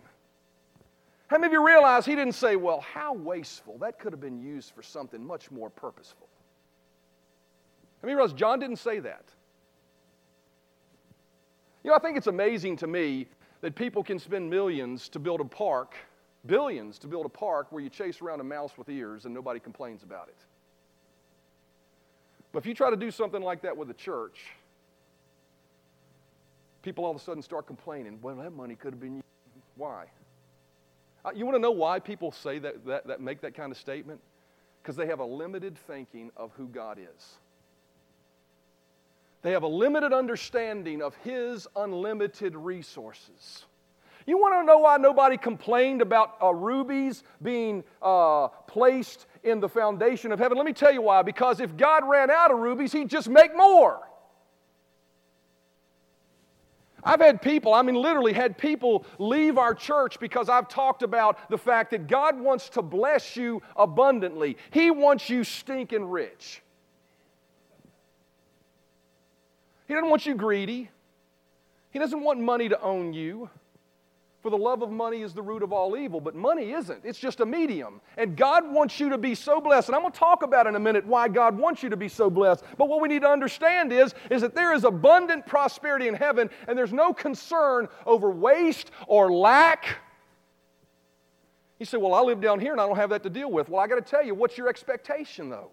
[1.28, 3.78] How many of you realize he didn't say, well, how wasteful?
[3.78, 6.28] That could have been used for something much more purposeful.
[8.02, 9.26] How many of you realize John didn't say that?
[11.84, 13.28] You know, I think it's amazing to me
[13.62, 15.96] that people can spend millions to build a park,
[16.46, 19.60] billions to build a park where you chase around a mouse with ears and nobody
[19.60, 20.38] complains about it.
[22.52, 24.40] But if you try to do something like that with a church,
[26.82, 29.26] people all of a sudden start complaining, well, that money could have been used.
[29.76, 30.06] Why?
[31.24, 33.78] Uh, you want to know why people say that, that, that make that kind of
[33.78, 34.20] statement?
[34.82, 37.38] Because they have a limited thinking of who God is.
[39.42, 43.66] They have a limited understanding of His unlimited resources.
[44.30, 49.68] You want to know why nobody complained about uh, rubies being uh, placed in the
[49.68, 50.56] foundation of heaven?
[50.56, 51.24] Let me tell you why.
[51.24, 54.08] Because if God ran out of rubies, He'd just make more.
[57.04, 61.50] I've had people, I mean, literally had people leave our church because I've talked about
[61.50, 64.58] the fact that God wants to bless you abundantly.
[64.70, 66.62] He wants you stinking rich.
[69.88, 70.92] He doesn't want you greedy.
[71.90, 73.50] He doesn't want money to own you.
[74.50, 77.02] For the love of money is the root of all evil, but money isn't.
[77.06, 78.02] It's just a medium.
[78.18, 79.90] And God wants you to be so blessed.
[79.90, 82.10] And I'm going to talk about in a minute why God wants you to be
[82.10, 82.64] so blessed.
[82.76, 86.50] But what we need to understand is, is that there is abundant prosperity in heaven,
[86.68, 89.98] and there's no concern over waste or lack.
[91.78, 93.70] You say, Well, I live down here and I don't have that to deal with.
[93.70, 95.70] Well, I got to tell you, what's your expectation, though?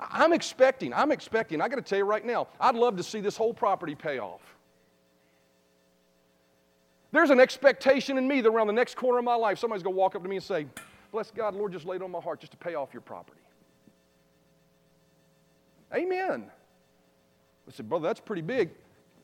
[0.00, 3.20] I'm expecting, I'm expecting, I got to tell you right now, I'd love to see
[3.20, 4.55] this whole property pay off.
[7.12, 9.94] There's an expectation in me that around the next corner of my life, somebody's going
[9.94, 10.66] to walk up to me and say,
[11.12, 13.40] Bless God, Lord, just laid on my heart just to pay off your property.
[15.94, 16.50] Amen.
[17.68, 18.70] I said, Brother, that's pretty big.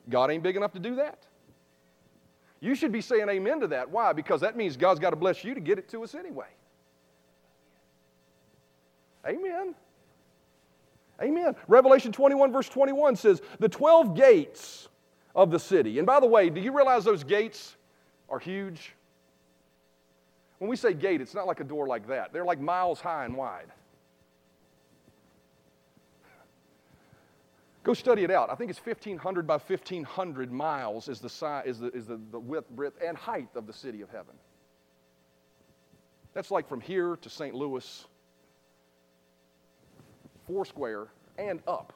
[0.08, 1.26] God ain't big enough to do that.
[2.60, 3.90] You should be saying amen to that.
[3.90, 4.12] Why?
[4.12, 6.46] Because that means God's got to bless you to get it to us anyway.
[9.26, 9.74] Amen.
[11.20, 11.56] Amen.
[11.68, 14.88] Revelation 21, verse 21 says, The 12 gates
[15.34, 15.98] of the city.
[15.98, 17.76] And by the way, do you realize those gates
[18.28, 18.94] are huge?
[20.58, 23.24] When we say gate, it's not like a door like that, they're like miles high
[23.24, 23.72] and wide.
[27.84, 28.48] Go study it out.
[28.48, 32.38] I think it's 1,500 by 1,500 miles is the, size, is the, is the, the
[32.38, 34.36] width, breadth, and height of the city of heaven.
[36.32, 37.54] That's like from here to St.
[37.54, 38.06] Louis,
[40.46, 41.92] four square, and up.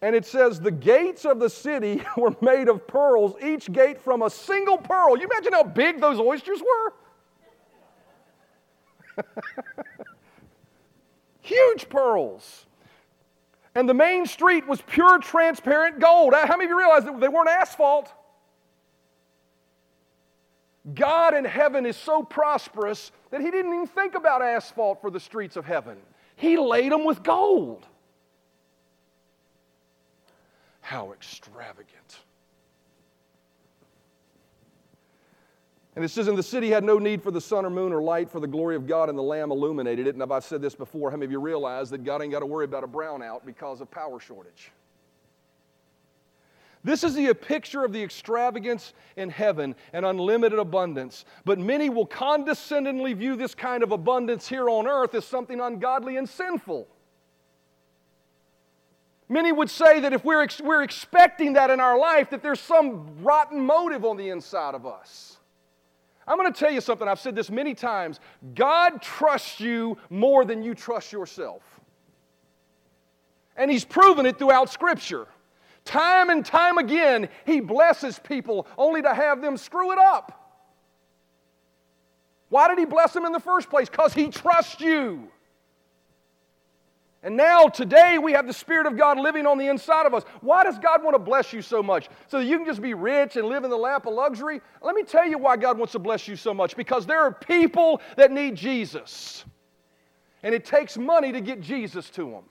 [0.00, 4.22] And it says, The gates of the city were made of pearls, each gate from
[4.22, 5.18] a single pearl.
[5.18, 6.92] You imagine how big those oysters were?
[11.40, 12.66] Huge pearls.
[13.74, 16.34] And the main street was pure transparent gold.
[16.34, 18.12] How many of you realize that they weren't asphalt?
[20.94, 25.20] God in heaven is so prosperous that He didn't even think about asphalt for the
[25.20, 25.96] streets of heaven.
[26.36, 27.86] He laid them with gold.
[30.88, 32.20] How extravagant.
[35.94, 38.00] And it says, And the city had no need for the sun or moon or
[38.00, 40.14] light, for the glory of God and the Lamb illuminated it.
[40.14, 42.38] And if I've said this before, how many of you realize that God ain't got
[42.38, 44.72] to worry about a brownout because of power shortage?
[46.84, 51.26] This is the picture of the extravagance in heaven and unlimited abundance.
[51.44, 56.16] But many will condescendingly view this kind of abundance here on earth as something ungodly
[56.16, 56.88] and sinful.
[59.28, 62.60] Many would say that if we're, ex- we're expecting that in our life, that there's
[62.60, 65.36] some rotten motive on the inside of us.
[66.26, 67.06] I'm going to tell you something.
[67.06, 68.20] I've said this many times.
[68.54, 71.62] God trusts you more than you trust yourself.
[73.56, 75.26] And He's proven it throughout Scripture.
[75.84, 80.34] Time and time again, He blesses people only to have them screw it up.
[82.50, 83.88] Why did He bless them in the first place?
[83.88, 85.28] Because He trusts you.
[87.22, 90.22] And now, today, we have the Spirit of God living on the inside of us.
[90.40, 92.08] Why does God want to bless you so much?
[92.28, 94.60] So that you can just be rich and live in the lap of luxury?
[94.82, 96.76] Let me tell you why God wants to bless you so much.
[96.76, 99.44] Because there are people that need Jesus.
[100.44, 102.44] And it takes money to get Jesus to them.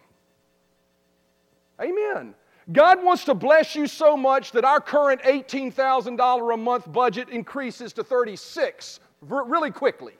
[1.81, 2.35] Amen.
[2.69, 7.93] God wants to bless you so much that our current $18,000 a month budget increases
[7.93, 10.15] to 36 really quickly.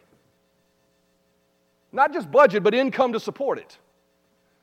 [1.92, 3.78] Not just budget, but income to support it.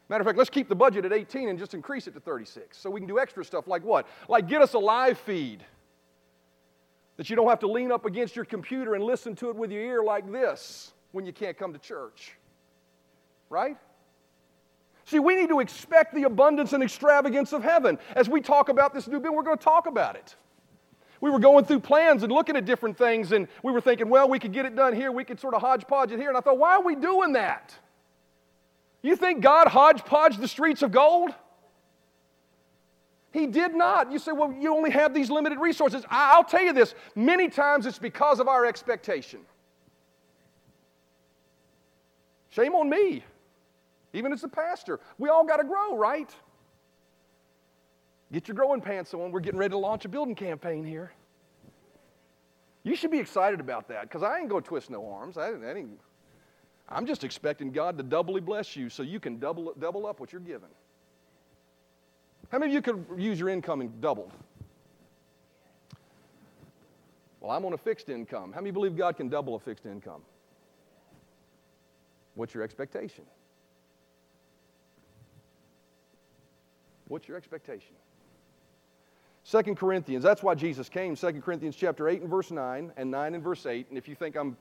[0.09, 2.77] Matter of fact, let's keep the budget at 18 and just increase it to 36
[2.77, 4.07] so we can do extra stuff like what?
[4.29, 5.65] Like get us a live feed
[7.17, 9.71] that you don't have to lean up against your computer and listen to it with
[9.71, 12.37] your ear like this when you can't come to church.
[13.49, 13.77] Right?
[15.07, 17.99] See, we need to expect the abundance and extravagance of heaven.
[18.17, 20.35] As we talk about this new bill, we're going to talk about it.
[21.21, 24.29] We were going through plans and looking at different things, and we were thinking, well,
[24.29, 26.29] we could get it done here, we could sort of hodgepodge it here.
[26.29, 27.75] And I thought, why are we doing that?
[29.05, 31.29] You think God hodgepodged the streets of gold?
[33.33, 34.11] He did not.
[34.11, 36.07] You say, well, you only have these limited resources.
[36.09, 39.41] I'll tell you this many times it's because of our expectation.
[42.49, 43.23] Shame on me,
[44.15, 45.01] even as a pastor.
[45.19, 46.35] We all got to grow, right?
[48.33, 49.33] Get your growing pants on.
[49.33, 51.13] We're getting ready to launch a building campaign here.
[52.85, 55.37] You should be excited about that because I ain't going to twist no arms.
[55.37, 56.01] I, I ain't,
[56.89, 60.33] I'm just expecting God to doubly bless you so you can double, double up what
[60.33, 60.69] you're giving.
[62.51, 64.33] How many of you could use your income and doubled?
[67.41, 68.53] Well, I'm on a fixed income.
[68.53, 70.23] How many believe God can double a fixed income?
[72.35, 73.25] What's your expectation?
[77.09, 77.95] What's your expectation?
[79.51, 81.17] 2 Corinthians, that's why Jesus came.
[81.17, 83.89] 2 Corinthians chapter 8 and verse 9 and 9 and verse 8.
[83.91, 84.57] And if you think I'm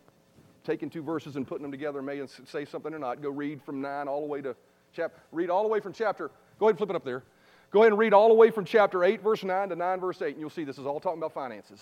[0.64, 3.82] taking two verses and putting them together may say something or not, go read from
[3.82, 4.56] 9 all the way to
[4.94, 7.24] chapter, read all the way from chapter, go ahead and flip it up there.
[7.72, 10.22] Go ahead and read all the way from chapter 8, verse 9 to 9, verse
[10.22, 11.82] 8, and you'll see this is all talking about finances.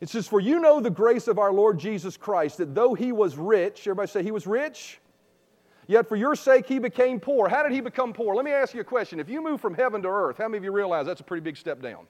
[0.00, 3.12] It says, For you know the grace of our Lord Jesus Christ, that though he
[3.12, 4.98] was rich, everybody say he was rich?
[5.86, 7.48] Yet for your sake he became poor.
[7.48, 8.34] How did he become poor?
[8.34, 9.20] Let me ask you a question.
[9.20, 11.42] If you move from heaven to earth, how many of you realize that's a pretty
[11.42, 12.06] big step down?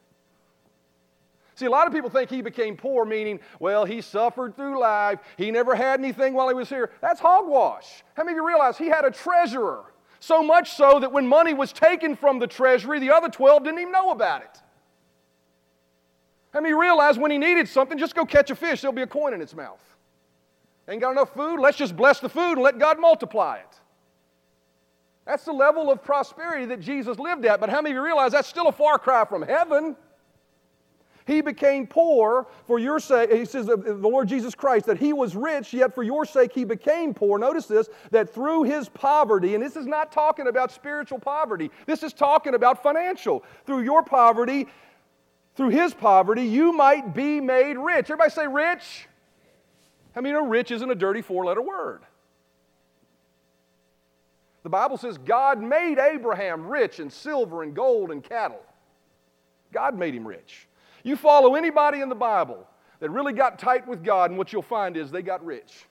[1.62, 5.20] See, a lot of people think he became poor, meaning, well, he suffered through life.
[5.36, 6.90] He never had anything while he was here.
[7.00, 8.02] That's hogwash.
[8.14, 9.84] How many of you realize he had a treasurer?
[10.18, 13.78] So much so that when money was taken from the treasury, the other 12 didn't
[13.78, 14.58] even know about it.
[16.52, 19.06] How many realize when he needed something, just go catch a fish, there'll be a
[19.06, 19.78] coin in its mouth?
[20.88, 21.60] Ain't got enough food?
[21.60, 23.78] Let's just bless the food and let God multiply it.
[25.26, 27.60] That's the level of prosperity that Jesus lived at.
[27.60, 29.94] But how many of you realize that's still a far cry from heaven?
[31.32, 33.32] He became poor for your sake.
[33.32, 36.64] He says, the Lord Jesus Christ, that he was rich, yet for your sake he
[36.64, 37.38] became poor.
[37.38, 42.02] Notice this, that through his poverty, and this is not talking about spiritual poverty, this
[42.02, 43.42] is talking about financial.
[43.64, 44.66] Through your poverty,
[45.54, 48.10] through his poverty, you might be made rich.
[48.10, 49.08] Everybody say rich.
[50.14, 52.02] I mean, a rich isn't a dirty four letter word.
[54.64, 58.62] The Bible says God made Abraham rich in silver and gold and cattle.
[59.72, 60.68] God made him rich.
[61.02, 62.66] You follow anybody in the Bible
[63.00, 65.86] that really got tight with God, and what you'll find is they got rich.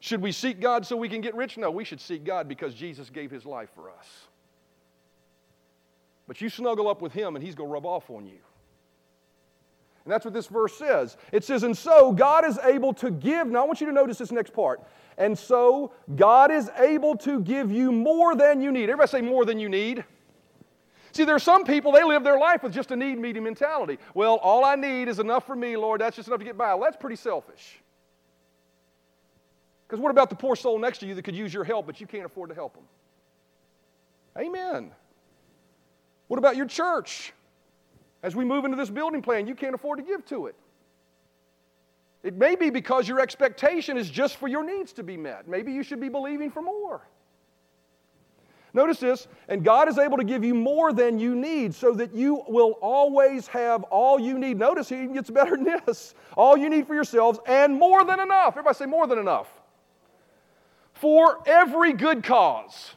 [0.00, 1.58] Should we seek God so we can get rich?
[1.58, 4.06] No, we should seek God because Jesus gave his life for us.
[6.26, 8.38] But you snuggle up with him and he's going to rub off on you.
[10.04, 11.18] And that's what this verse says.
[11.32, 13.48] It says, And so God is able to give.
[13.48, 14.80] Now I want you to notice this next part.
[15.18, 18.84] And so God is able to give you more than you need.
[18.84, 20.04] Everybody say more than you need.
[21.12, 23.98] See, there are some people, they live their life with just a need meeting mentality.
[24.14, 26.00] Well, all I need is enough for me, Lord.
[26.00, 26.74] That's just enough to get by.
[26.74, 27.80] Well, that's pretty selfish.
[29.86, 32.00] Because what about the poor soul next to you that could use your help, but
[32.00, 32.84] you can't afford to help them?
[34.38, 34.92] Amen.
[36.28, 37.32] What about your church?
[38.22, 40.54] As we move into this building plan, you can't afford to give to it.
[42.22, 45.48] It may be because your expectation is just for your needs to be met.
[45.48, 47.00] Maybe you should be believing for more.
[48.72, 52.14] Notice this, and God is able to give you more than you need so that
[52.14, 54.58] you will always have all you need.
[54.58, 56.14] Notice He gets better than this.
[56.36, 58.54] All you need for yourselves and more than enough.
[58.54, 59.48] Everybody say more than enough.
[60.94, 62.94] For every good cause.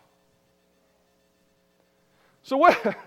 [2.43, 2.95] So what?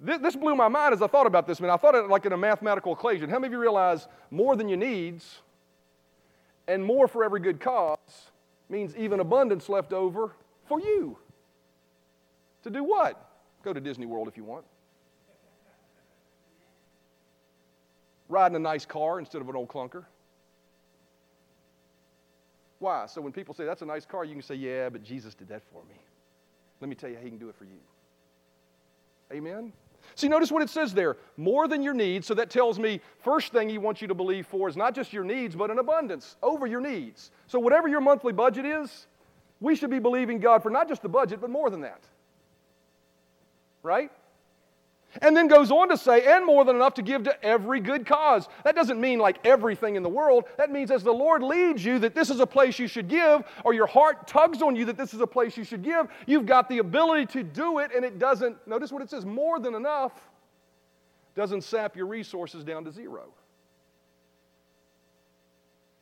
[0.00, 1.60] This blew my mind as I thought about this.
[1.60, 1.70] man.
[1.70, 3.30] I thought it like in a mathematical equation.
[3.30, 5.40] How many of you realize more than your needs
[6.66, 8.30] and more for every good cause
[8.68, 10.32] means even abundance left over
[10.66, 11.16] for you?
[12.64, 13.30] To do what?
[13.62, 14.64] Go to Disney World if you want.
[18.28, 20.04] Ride in a nice car instead of an old clunker.
[22.78, 23.04] Why?
[23.06, 25.48] So when people say that's a nice car, you can say, yeah, but Jesus did
[25.48, 25.94] that for me.
[26.80, 27.80] Let me tell you how he can do it for you.
[29.32, 29.72] Amen?
[30.14, 32.26] See, notice what it says there more than your needs.
[32.26, 35.12] So that tells me, first thing he wants you to believe for is not just
[35.12, 37.30] your needs, but an abundance over your needs.
[37.46, 39.06] So, whatever your monthly budget is,
[39.60, 42.00] we should be believing God for not just the budget, but more than that
[43.84, 44.10] right?
[45.22, 48.04] And then goes on to say, and more than enough to give to every good
[48.04, 48.48] cause.
[48.64, 50.44] That doesn't mean like everything in the world.
[50.56, 53.44] That means as the Lord leads you that this is a place you should give,
[53.64, 56.46] or your heart tugs on you that this is a place you should give, you've
[56.46, 59.76] got the ability to do it, and it doesn't, notice what it says, more than
[59.76, 60.12] enough,
[61.36, 63.26] doesn't sap your resources down to zero.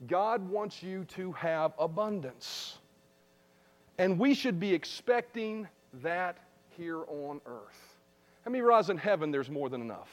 [0.06, 2.78] God wants you to have abundance.
[3.98, 5.68] And we should be expecting
[6.02, 6.38] that
[6.76, 7.96] here on earth.
[8.44, 10.08] How many realize in heaven there's more than enough?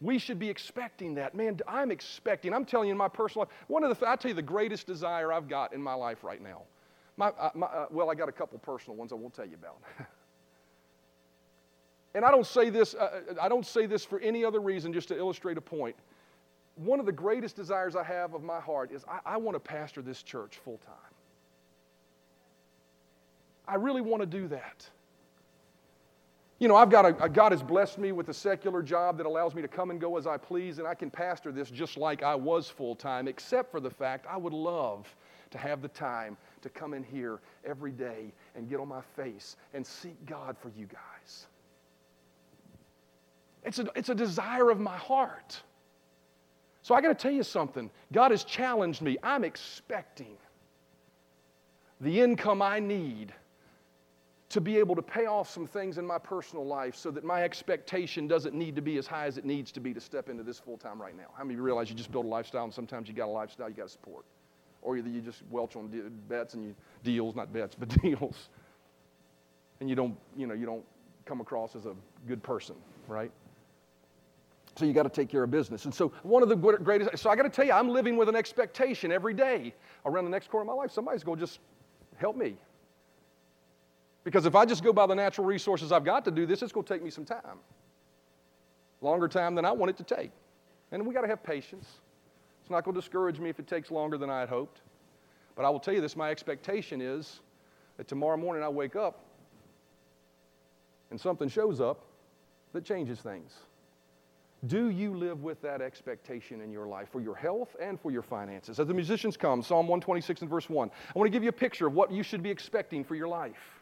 [0.00, 1.34] We should be expecting that.
[1.34, 2.54] Man, I'm expecting.
[2.54, 4.86] I'm telling you in my personal life, one of the, I tell you the greatest
[4.86, 6.62] desire I've got in my life right now.
[7.16, 9.56] My, uh, my, uh, well, I got a couple personal ones I won't tell you
[9.56, 9.78] about.
[12.14, 14.92] and I don't say this, uh, uh, I don't say this for any other reason,
[14.92, 15.96] just to illustrate a point.
[16.76, 19.60] One of the greatest desires I have of my heart is I, I want to
[19.60, 21.07] pastor this church full time.
[23.68, 24.88] I really want to do that.
[26.58, 29.26] You know, I've got a, a, God has blessed me with a secular job that
[29.26, 31.96] allows me to come and go as I please, and I can pastor this just
[31.96, 35.06] like I was full time, except for the fact I would love
[35.50, 39.56] to have the time to come in here every day and get on my face
[39.72, 41.46] and seek God for you guys.
[43.64, 45.60] It's a, it's a desire of my heart.
[46.82, 47.90] So I got to tell you something.
[48.12, 49.16] God has challenged me.
[49.22, 50.36] I'm expecting
[52.00, 53.32] the income I need
[54.50, 57.42] to be able to pay off some things in my personal life so that my
[57.42, 60.42] expectation doesn't need to be as high as it needs to be to step into
[60.42, 61.26] this full time right now.
[61.36, 63.30] How many of you realize you just build a lifestyle and sometimes you got a
[63.30, 64.24] lifestyle you got to support?
[64.80, 65.88] Or either you just welch on
[66.28, 66.74] bets and you
[67.04, 68.48] deals, not bets, but deals.
[69.80, 70.84] And you don't, you know, you don't
[71.26, 71.94] come across as a
[72.26, 72.74] good person,
[73.06, 73.30] right?
[74.76, 75.84] So you got to take care of business.
[75.84, 78.28] And so one of the greatest, so I got to tell you, I'm living with
[78.30, 79.74] an expectation every day
[80.06, 80.90] around the next corner of my life.
[80.90, 81.58] Somebody's going to just
[82.16, 82.56] help me.
[84.28, 86.70] Because if I just go by the natural resources I've got to do this, it's
[86.70, 87.60] going to take me some time.
[89.00, 90.32] Longer time than I want it to take.
[90.92, 91.86] And we got to have patience.
[92.60, 94.82] It's not going to discourage me if it takes longer than I had hoped.
[95.56, 97.40] But I will tell you this my expectation is
[97.96, 99.24] that tomorrow morning I wake up
[101.10, 102.04] and something shows up
[102.74, 103.54] that changes things.
[104.66, 108.20] Do you live with that expectation in your life for your health and for your
[108.20, 108.78] finances?
[108.78, 111.52] As the musicians come, Psalm 126 and verse 1, I want to give you a
[111.52, 113.77] picture of what you should be expecting for your life.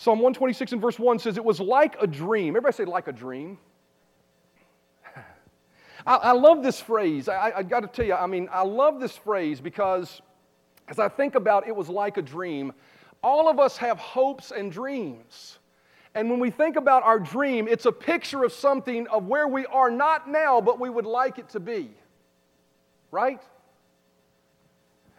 [0.00, 2.52] Psalm 126 and verse 1 says, It was like a dream.
[2.56, 3.58] Everybody say, like a dream.
[6.06, 7.28] I, I, love this phrase.
[7.28, 10.22] I, I got to tell you, I mean, I love this phrase because
[10.88, 12.72] as I think about it was like a dream,
[13.22, 15.58] all of us have hopes and dreams.
[16.14, 19.66] And when we think about our dream, it's a picture of something of where we
[19.66, 21.90] are not now, but we would like it to be.
[23.10, 23.42] Right?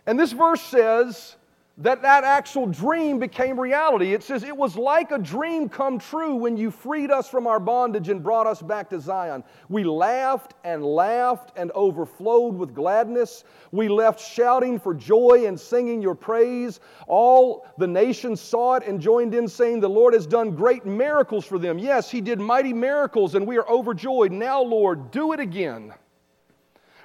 [0.07, 1.35] And this verse says
[1.77, 4.13] that that actual dream became reality.
[4.13, 7.59] It says, It was like a dream come true when you freed us from our
[7.59, 9.43] bondage and brought us back to Zion.
[9.69, 13.45] We laughed and laughed and overflowed with gladness.
[13.71, 16.81] We left shouting for joy and singing your praise.
[17.07, 21.45] All the nations saw it and joined in, saying, The Lord has done great miracles
[21.45, 21.79] for them.
[21.79, 24.31] Yes, He did mighty miracles, and we are overjoyed.
[24.31, 25.93] Now, Lord, do it again.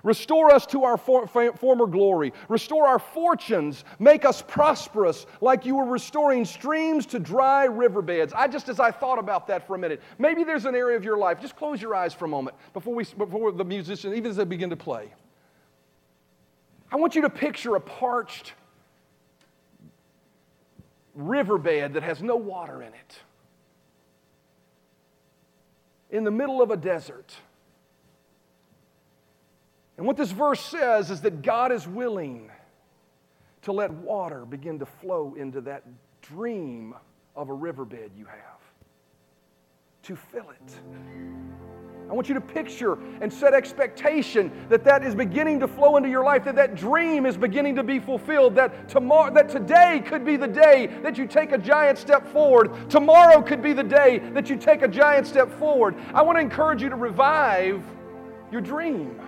[0.07, 2.32] Restore us to our for, former glory.
[2.48, 3.82] Restore our fortunes.
[3.98, 8.32] Make us prosperous like you were restoring streams to dry riverbeds.
[8.32, 11.02] I just, as I thought about that for a minute, maybe there's an area of
[11.02, 11.40] your life.
[11.40, 14.44] Just close your eyes for a moment before, we, before the musicians, even as they
[14.44, 15.12] begin to play.
[16.92, 18.52] I want you to picture a parched
[21.16, 23.18] riverbed that has no water in it.
[26.12, 27.34] In the middle of a desert.
[29.97, 32.51] And what this verse says is that God is willing
[33.62, 35.84] to let water begin to flow into that
[36.22, 36.94] dream
[37.34, 38.61] of a riverbed you have,
[40.03, 40.80] to fill it.
[42.09, 46.09] I want you to picture and set expectation that that is beginning to flow into
[46.09, 50.24] your life, that that dream is beginning to be fulfilled, that tomorrow, that today could
[50.24, 52.88] be the day that you take a giant step forward.
[52.88, 55.97] Tomorrow could be the day that you take a giant step forward.
[56.14, 57.82] I want to encourage you to revive
[58.53, 59.20] your dream.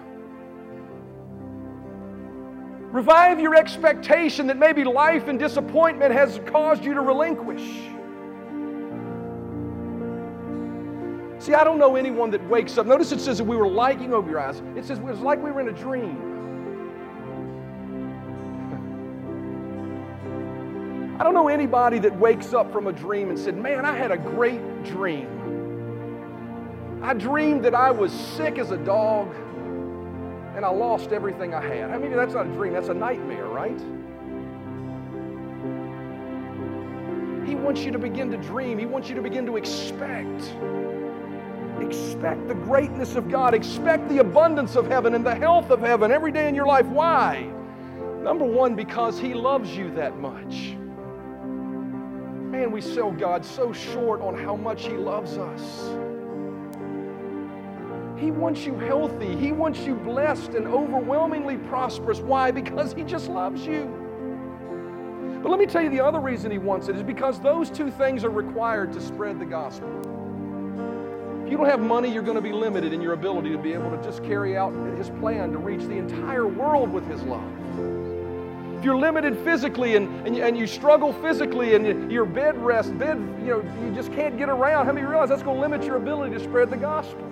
[2.91, 7.61] Revive your expectation that maybe life and disappointment has caused you to relinquish.
[11.39, 12.87] See, I don't know anyone that wakes up.
[12.87, 14.63] Notice it says that we were lighting over your eyes.
[14.75, 16.17] It says it was like we were in a dream.
[21.21, 24.11] I don't know anybody that wakes up from a dream and said, Man, I had
[24.11, 25.29] a great dream.
[27.03, 29.35] I dreamed that I was sick as a dog
[30.59, 31.89] and I lost everything I had.
[31.89, 33.79] I that's not a dream, that's a nightmare, right?
[37.49, 40.53] He wants you to begin to dream, He wants you to begin to expect.
[41.81, 46.11] Expect the greatness of God, expect the abundance of heaven and the health of heaven
[46.11, 46.87] every day in your life.
[46.87, 47.49] Why?
[48.21, 50.75] Number one, because He loves you that much.
[52.51, 56.08] Man, we sell God so short on how much He loves us.
[58.19, 59.37] He wants you healthy.
[59.37, 62.19] He wants you blessed and overwhelmingly prosperous.
[62.19, 62.51] Why?
[62.51, 63.95] Because He just loves you.
[65.43, 67.91] But let me tell you the other reason He wants it is because those two
[67.91, 69.89] things are required to spread the gospel.
[71.45, 73.73] If you don't have money, you're going to be limited in your ability to be
[73.73, 77.49] able to just carry out His plan to reach the entire world with His love.
[78.79, 83.19] If you're limited physically and, and, and you struggle physically and your bed rest, bed,
[83.41, 85.97] you know, you just can't get around, how many realize that's going to limit your
[85.97, 87.25] ability to spread the gospel?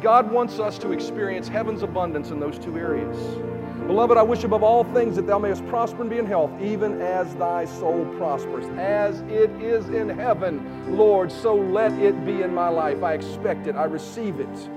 [0.00, 3.16] God wants us to experience heaven's abundance in those two areas.
[3.86, 7.00] Beloved, I wish above all things that thou mayest prosper and be in health, even
[7.00, 8.66] as thy soul prospers.
[8.78, 13.02] As it is in heaven, Lord, so let it be in my life.
[13.02, 14.70] I expect it, I receive it.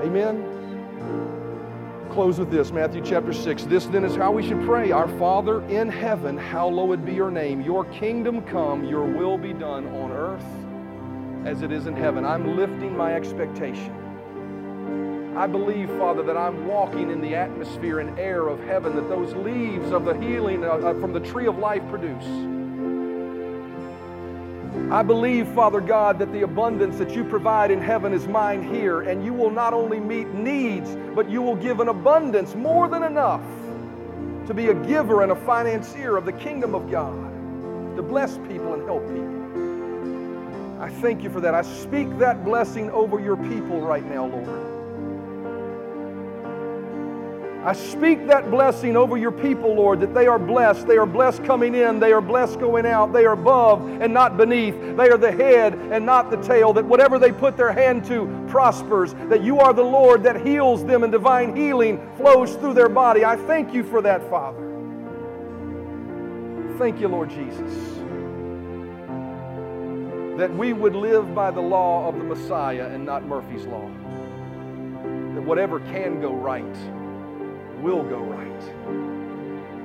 [0.00, 0.48] Amen.
[2.10, 3.64] Close with this Matthew chapter 6.
[3.64, 7.60] This then is how we should pray Our Father in heaven, hallowed be your name.
[7.60, 10.44] Your kingdom come, your will be done on earth
[11.44, 12.24] as it is in heaven.
[12.24, 14.03] I'm lifting my expectation.
[15.36, 19.34] I believe, Father, that I'm walking in the atmosphere and air of heaven that those
[19.34, 22.24] leaves of the healing uh, uh from the tree of life produce.
[24.92, 29.00] I believe, Father God, that the abundance that you provide in heaven is mine here,
[29.00, 33.02] and you will not only meet needs, but you will give an abundance more than
[33.02, 33.42] enough
[34.46, 38.74] to be a giver and a financier of the kingdom of God, to bless people
[38.74, 40.82] and help people.
[40.82, 41.54] I thank you for that.
[41.54, 44.73] I speak that blessing over your people right now, Lord.
[47.64, 50.86] I speak that blessing over your people, Lord, that they are blessed.
[50.86, 51.98] They are blessed coming in.
[51.98, 53.14] They are blessed going out.
[53.14, 54.74] They are above and not beneath.
[54.98, 56.74] They are the head and not the tail.
[56.74, 59.14] That whatever they put their hand to prospers.
[59.30, 63.24] That you are the Lord that heals them and divine healing flows through their body.
[63.24, 64.60] I thank you for that, Father.
[66.76, 67.72] Thank you, Lord Jesus.
[70.36, 73.88] That we would live by the law of the Messiah and not Murphy's Law.
[75.34, 76.76] That whatever can go right,
[77.82, 78.62] will go right.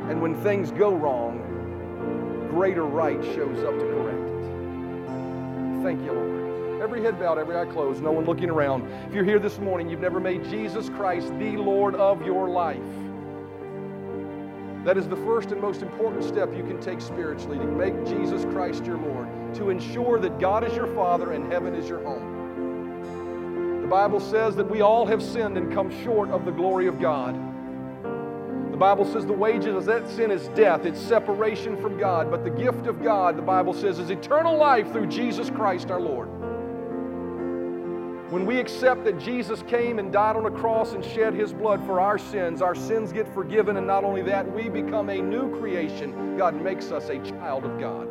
[0.09, 5.83] And when things go wrong, greater right shows up to correct it.
[5.83, 6.81] Thank you, Lord.
[6.81, 8.89] Every head bowed, every eye closed, no one looking around.
[9.07, 12.79] If you're here this morning, you've never made Jesus Christ the Lord of your life.
[14.85, 18.45] That is the first and most important step you can take spiritually to make Jesus
[18.45, 23.81] Christ your Lord, to ensure that God is your Father and heaven is your home.
[23.81, 26.99] The Bible says that we all have sinned and come short of the glory of
[27.01, 27.35] God.
[28.79, 32.31] Bible says the wages of that sin is death, it's separation from God.
[32.31, 35.99] But the gift of God, the Bible says, is eternal life through Jesus Christ our
[35.99, 36.29] Lord.
[38.31, 41.85] When we accept that Jesus came and died on a cross and shed his blood
[41.85, 45.59] for our sins, our sins get forgiven, and not only that, we become a new
[45.59, 46.37] creation.
[46.37, 48.07] God makes us a child of God.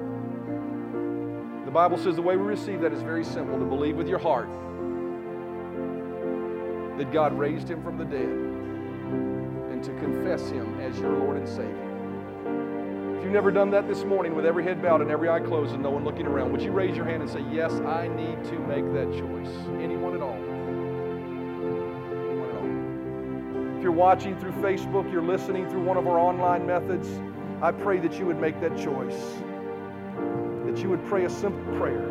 [1.64, 4.18] The Bible says the way we receive that is very simple to believe with your
[4.18, 4.50] heart
[6.98, 8.57] that God raised him from the dead
[9.78, 13.16] and to confess Him as your Lord and Savior.
[13.16, 15.72] If you've never done that this morning with every head bowed and every eye closed
[15.72, 18.42] and no one looking around, would you raise your hand and say, Yes, I need
[18.44, 19.54] to make that choice?
[19.80, 20.34] Anyone at all?
[22.26, 23.76] Anyone at all?
[23.76, 27.08] If you're watching through Facebook, you're listening through one of our online methods,
[27.62, 29.20] I pray that you would make that choice.
[30.66, 32.04] That you would pray a simple prayer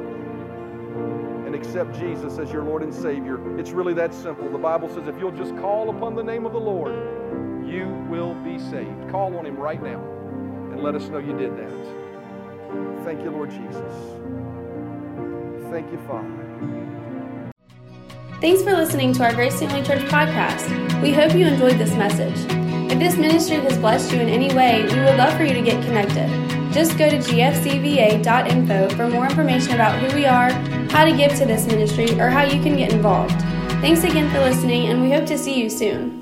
[1.46, 3.60] and accept Jesus as your Lord and Savior.
[3.60, 4.50] It's really that simple.
[4.50, 7.17] The Bible says if you'll just call upon the name of the Lord,
[7.68, 9.10] you will be saved.
[9.10, 10.00] Call on Him right now
[10.72, 11.72] and let us know you did that.
[13.04, 13.94] Thank you, Lord Jesus.
[15.72, 16.38] Thank you, Father.
[18.40, 21.02] Thanks for listening to our Grace Family Church podcast.
[21.02, 22.38] We hope you enjoyed this message.
[22.92, 25.62] If this ministry has blessed you in any way, we would love for you to
[25.62, 26.28] get connected.
[26.72, 30.52] Just go to gfcva.info for more information about who we are,
[30.92, 33.40] how to give to this ministry, or how you can get involved.
[33.82, 36.17] Thanks again for listening, and we hope to see you soon.